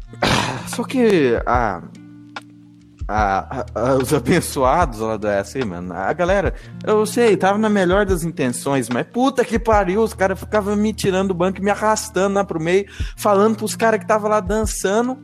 [0.68, 1.82] Só que a,
[3.07, 6.55] a- a- os abençoados lá da EAC, mano, a galera,
[6.86, 10.93] eu sei, tava na melhor das intenções, mas puta que pariu, os caras ficavam me
[10.93, 12.86] tirando do banco e me arrastando lá pro meio,
[13.16, 15.18] falando pros caras que tava lá dançando.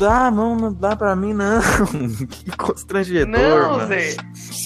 [0.00, 1.60] Dá, não, não dá pra mim, não.
[2.26, 3.86] que constrangedor, Não, mano.
[3.86, 4.16] velho.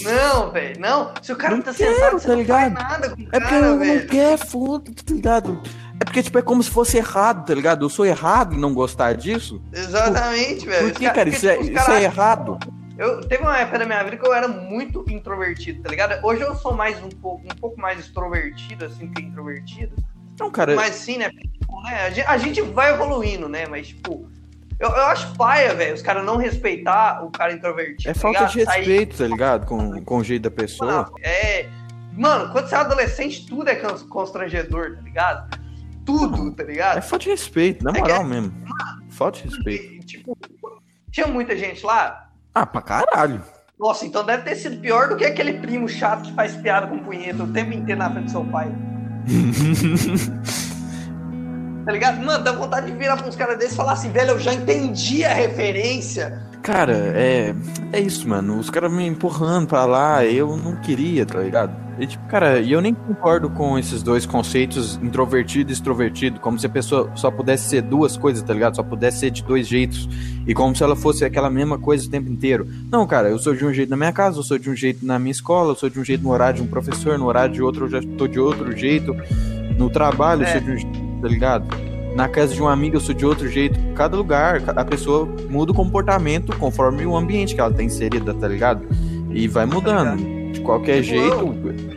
[0.05, 0.81] Não, velho.
[0.81, 1.13] Não.
[1.21, 2.61] Se o cara Não tá quero, sentado, tá você não ligado?
[2.61, 4.07] faz nada com o É porque cara, eu não velho.
[4.07, 5.61] quero, foda, tá ligado?
[6.01, 7.85] É porque, tipo, é como se fosse errado, tá ligado?
[7.85, 9.61] Eu sou errado em não gostar disso.
[9.73, 10.89] Exatamente, velho.
[10.91, 11.31] Por que, ca- cara?
[11.31, 12.59] porque, Isso é, tipo, isso é errado.
[12.97, 16.25] Eu, teve uma época da minha vida que eu era muito introvertido, tá ligado?
[16.25, 19.97] Hoje eu sou mais um pouco, um pouco mais extrovertido, assim, que introvertido.
[20.39, 21.29] Não, cara, Mas sim, né?
[21.31, 23.67] Tipo, né, a, gente, a gente vai evoluindo, né?
[23.67, 24.29] Mas, tipo,
[24.79, 28.11] eu, eu acho paia, velho, os caras não respeitar o cara introvertido.
[28.11, 29.67] é tá falta de respeito, tá ligado?
[29.67, 30.91] Com, com o jeito da pessoa.
[30.93, 31.69] Mano, é.
[32.17, 35.59] Mano, quando você é adolescente, tudo é cons- constrangedor, tá ligado?
[36.05, 37.03] Tudo, tá É ligado?
[37.03, 38.53] falta de respeito, na É que- moral mesmo.
[39.11, 39.85] Falta de respeito.
[39.95, 40.39] E, tipo,
[41.11, 42.29] tinha muita gente lá.
[42.55, 43.43] Ah, pra caralho.
[43.79, 46.99] Nossa, então deve ter sido pior do que aquele primo chato que faz piada com
[47.01, 48.71] punheta o tempo inteiro na frente do seu pai.
[51.85, 52.25] Tá ligado?
[52.25, 54.55] Mano, dá vontade de virar pra uns caras desses e falar assim, velho, eu já
[54.55, 56.41] entendi a referência.
[56.63, 57.55] Cara, é.
[57.93, 58.59] É isso, mano.
[58.59, 61.85] Os caras me empurrando pra lá, eu não queria, tá ligado?
[61.99, 66.59] E, tipo, cara, e eu nem concordo com esses dois conceitos, introvertido e extrovertido, como
[66.59, 68.75] se a pessoa só pudesse ser duas coisas, tá ligado?
[68.77, 70.09] Só pudesse ser de dois jeitos.
[70.47, 72.67] E como se ela fosse aquela mesma coisa o tempo inteiro.
[72.91, 75.05] Não, cara, eu sou de um jeito na minha casa, eu sou de um jeito
[75.07, 77.55] na minha escola, eu sou de um jeito no horário de um professor, no horário
[77.55, 79.15] de outro eu já tô de outro jeito.
[79.79, 80.53] No trabalho eu É.
[80.53, 81.65] sou de um jeito, tá ligado?
[82.15, 83.79] Na casa de um amigo eu sou de outro jeito.
[83.95, 88.47] Cada lugar, a pessoa muda o comportamento conforme o ambiente que ela tá inserida, tá
[88.47, 88.83] ligado?
[89.31, 90.23] E vai mudando.
[90.53, 91.55] De qualquer Tipo, jeito,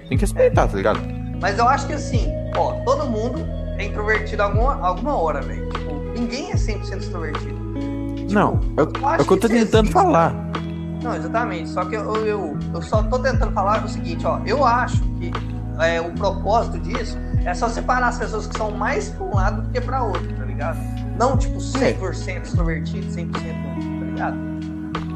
[0.09, 0.99] tem que respeitar, tá ligado?
[1.41, 3.39] Mas eu acho que assim, ó, todo mundo
[3.77, 5.69] é introvertido alguma, alguma hora, velho.
[5.69, 7.57] Tipo, ninguém é 100% extrovertido.
[8.31, 9.93] Não, é o- Eu é acho o que eu tô tentando existe.
[9.93, 10.33] falar.
[11.03, 11.69] Não, exatamente.
[11.69, 14.39] Só que eu, eu, eu só tô tentando falar o seguinte, ó.
[14.47, 15.31] Eu acho que
[15.79, 17.15] é, o propósito disso
[17.47, 20.27] é só separar as pessoas que são mais pra um lado do que pra outro,
[20.33, 20.77] tá ligado?
[21.17, 24.37] Não, tipo, 100% extrovertido, 100% não, tá ligado?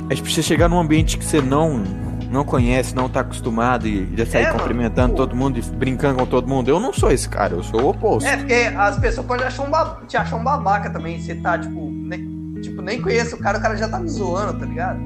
[0.10, 1.84] É tipo você chegar num ambiente que você não
[2.32, 4.60] não conhece, não tá acostumado e já sair É, mano.
[4.60, 5.18] cumprimentando Pô.
[5.18, 6.70] todo mundo e brincando com todo mundo.
[6.70, 8.26] Eu não sou esse cara, eu sou o oposto.
[8.26, 11.20] É, porque as pessoas podem achar um te achar um babaca também.
[11.20, 14.58] Você tá, tipo, nem, tipo, nem conhece o cara, o cara já tá me zoando,
[14.60, 15.02] tá ligado?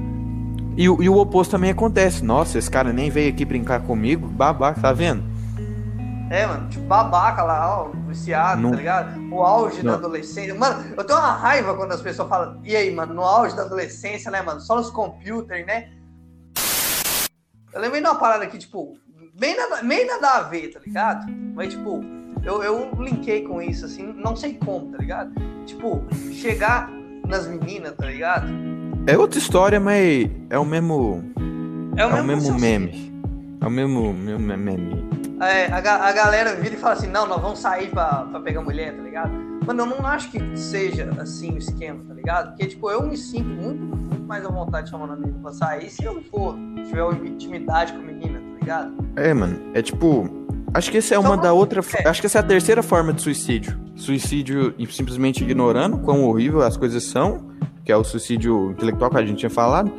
[0.76, 2.24] E, e o oposto também acontece.
[2.24, 5.24] Nossa, esse cara nem veio aqui brincar comigo, babaca, tá vendo?
[6.28, 8.70] É, mano, tipo, babaca lá, ó, viciado, Não.
[8.72, 9.20] tá ligado?
[9.32, 9.94] O auge da Não.
[9.98, 10.54] adolescência.
[10.54, 13.62] Mano, eu tenho uma raiva quando as pessoas falam, e aí, mano, no auge da
[13.62, 14.60] adolescência, né, mano?
[14.60, 15.90] Só nos computers, né?
[17.72, 18.98] Eu lembrei de uma parada aqui, tipo,
[19.38, 21.26] bem nada, meio nada a ver, tá ligado?
[21.54, 22.00] Mas, tipo,
[22.42, 25.32] eu, eu linkei com isso, assim, não sei como, tá ligado?
[25.64, 26.02] Tipo,
[26.32, 26.90] chegar
[27.28, 28.46] nas meninas, tá ligado?
[29.06, 31.22] É outra história, mas é o mesmo.
[31.96, 32.60] É o mesmo raciocínio.
[32.60, 33.15] meme.
[33.60, 35.04] É o mesmo, mesmo meme.
[35.40, 38.40] É, a, ga- a galera vira e fala assim, não, nós vamos sair pra, pra
[38.40, 39.30] pegar mulher, tá ligado?
[39.66, 42.48] Mano, eu não acho que seja assim o esquema, tá ligado?
[42.50, 45.90] Porque, tipo, eu me sinto muito, muito mais à vontade chamando a menina pra sair
[45.90, 48.94] se eu for, tiver uma intimidade com a menina, tá ligado?
[49.16, 50.28] É, mano, é tipo.
[50.74, 51.80] Acho que essa é Só uma da outra.
[51.98, 52.08] é.
[52.08, 53.78] Acho que essa é a terceira forma de suicídio.
[53.94, 57.50] Suicídio simplesmente ignorando quão horrível as coisas são,
[57.84, 59.90] que é o suicídio intelectual que a gente tinha falado.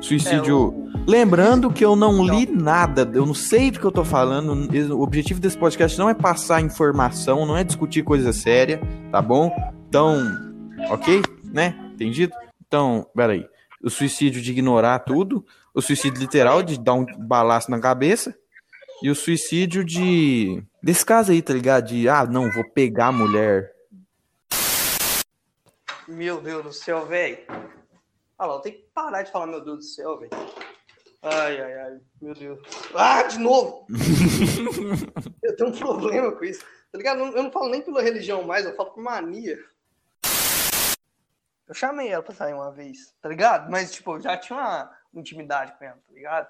[0.00, 0.74] Suicídio.
[0.76, 4.06] É, o- Lembrando que eu não li nada, eu não sei do que eu tô
[4.06, 4.54] falando.
[4.94, 8.80] O objetivo desse podcast não é passar informação, não é discutir coisa séria,
[9.12, 9.54] tá bom?
[9.86, 10.16] Então,
[10.88, 11.20] ok?
[11.44, 11.78] Né?
[11.92, 12.32] Entendido?
[12.66, 13.46] Então, peraí.
[13.82, 15.44] O suicídio de ignorar tudo,
[15.74, 18.34] o suicídio literal de dar um balaço na cabeça,
[19.02, 20.64] e o suicídio de.
[20.82, 21.88] Desse caso aí, tá ligado?
[21.88, 23.74] De, ah, não, vou pegar a mulher.
[26.08, 27.38] Meu Deus do céu, velho.
[28.38, 30.30] Ah lá, eu tenho que parar de falar, meu Deus do céu, velho.
[31.26, 32.60] Ai, ai, ai, meu Deus.
[32.94, 33.86] Ah, de novo!
[35.42, 36.62] eu tenho um problema com isso,
[36.92, 37.20] tá ligado?
[37.20, 39.58] Eu não- falo nem pela religião mais, eu falo por mania.
[41.66, 43.70] Eu chamei ela pra sair uma vez, tá ligado?
[43.70, 46.46] Mas, tipo, eu já tinha uma intimidade com ela, tá ligado?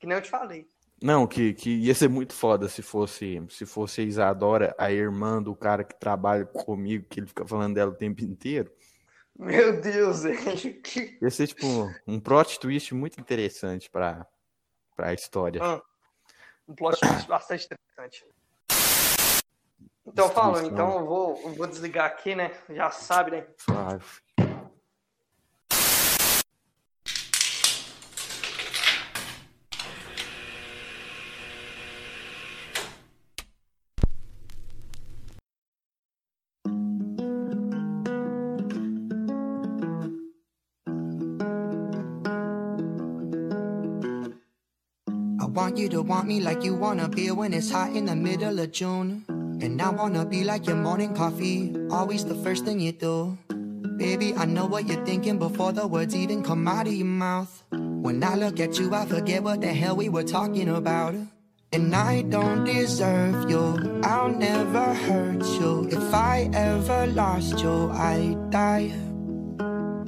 [0.00, 0.66] Que nem eu te falei.
[1.00, 5.40] Não, que, que ia ser muito foda se fosse se fosse a Isadora, a irmã
[5.40, 8.72] do cara que trabalha comigo, que ele fica falando dela o tempo inteiro.
[9.38, 10.82] Meu Deus, velho.
[11.20, 11.66] Ia ser, tipo,
[12.06, 14.26] um plot twist muito interessante pra,
[14.94, 15.60] pra história.
[15.62, 15.82] Ah,
[16.66, 18.26] um plot twist bastante interessante.
[20.06, 22.52] Então, falando, então eu vou, eu vou desligar aqui, né?
[22.70, 23.46] Já sabe, né?
[23.58, 24.04] Suave.
[45.66, 48.56] Want you to want me like you wanna be when it's hot in the middle
[48.60, 49.24] of June.
[49.60, 53.36] And I wanna be like your morning coffee, always the first thing you do.
[53.96, 57.64] Baby, I know what you're thinking before the words even come out of your mouth.
[57.72, 61.16] When I look at you, I forget what the hell we were talking about.
[61.72, 65.88] And I don't deserve you, I'll never hurt you.
[65.90, 68.94] If I ever lost you, I'd die.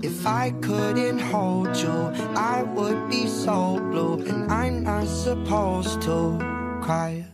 [0.00, 1.90] If I couldn't hold you,
[2.36, 6.38] I would be so blue, and I'm not supposed to
[6.80, 7.26] cry.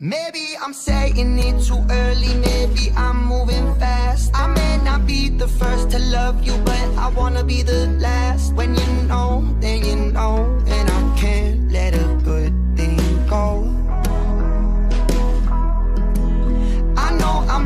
[0.00, 4.32] Maybe I'm saying it too early, maybe I'm moving fast.
[4.34, 8.52] I may not be the first to love you, but I wanna be the last.
[8.54, 12.27] When you know, then you know, and I can't let a good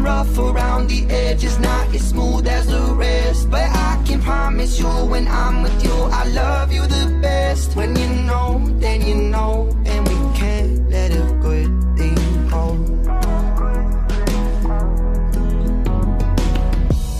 [0.02, 3.50] rough around the edges, not as smooth as the rest.
[3.50, 7.76] But I can promise you when I'm with you, I love you the best.
[7.76, 12.16] When you know, then you know, and we can't let a good thing
[12.48, 12.76] go.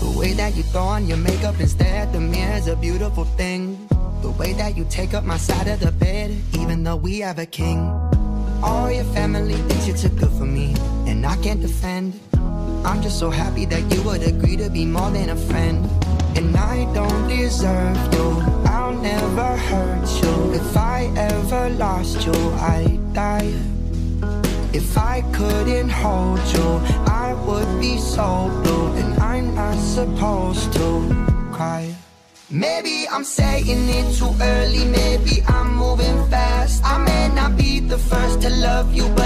[0.01, 2.77] The way that you throw on your makeup and stare at the mirror is a
[2.77, 3.89] beautiful thing.
[4.23, 7.39] The way that you take up my side of the bed, even though we have
[7.39, 7.79] a king.
[8.63, 10.77] All your family thinks you're too good for me,
[11.07, 12.21] and I can't defend.
[12.85, 15.89] I'm just so happy that you would agree to be more than a friend.
[16.37, 20.55] And I don't deserve you, I'll never hurt you.
[20.55, 23.53] If I ever lost you, I'd die.
[24.73, 30.89] If I couldn't hold you, I would be so blue, and I'm not supposed to
[31.53, 31.95] cry.
[32.51, 36.83] Maybe I'm saying it too early, maybe I'm moving fast.
[36.85, 39.22] I may not be the first to love you, but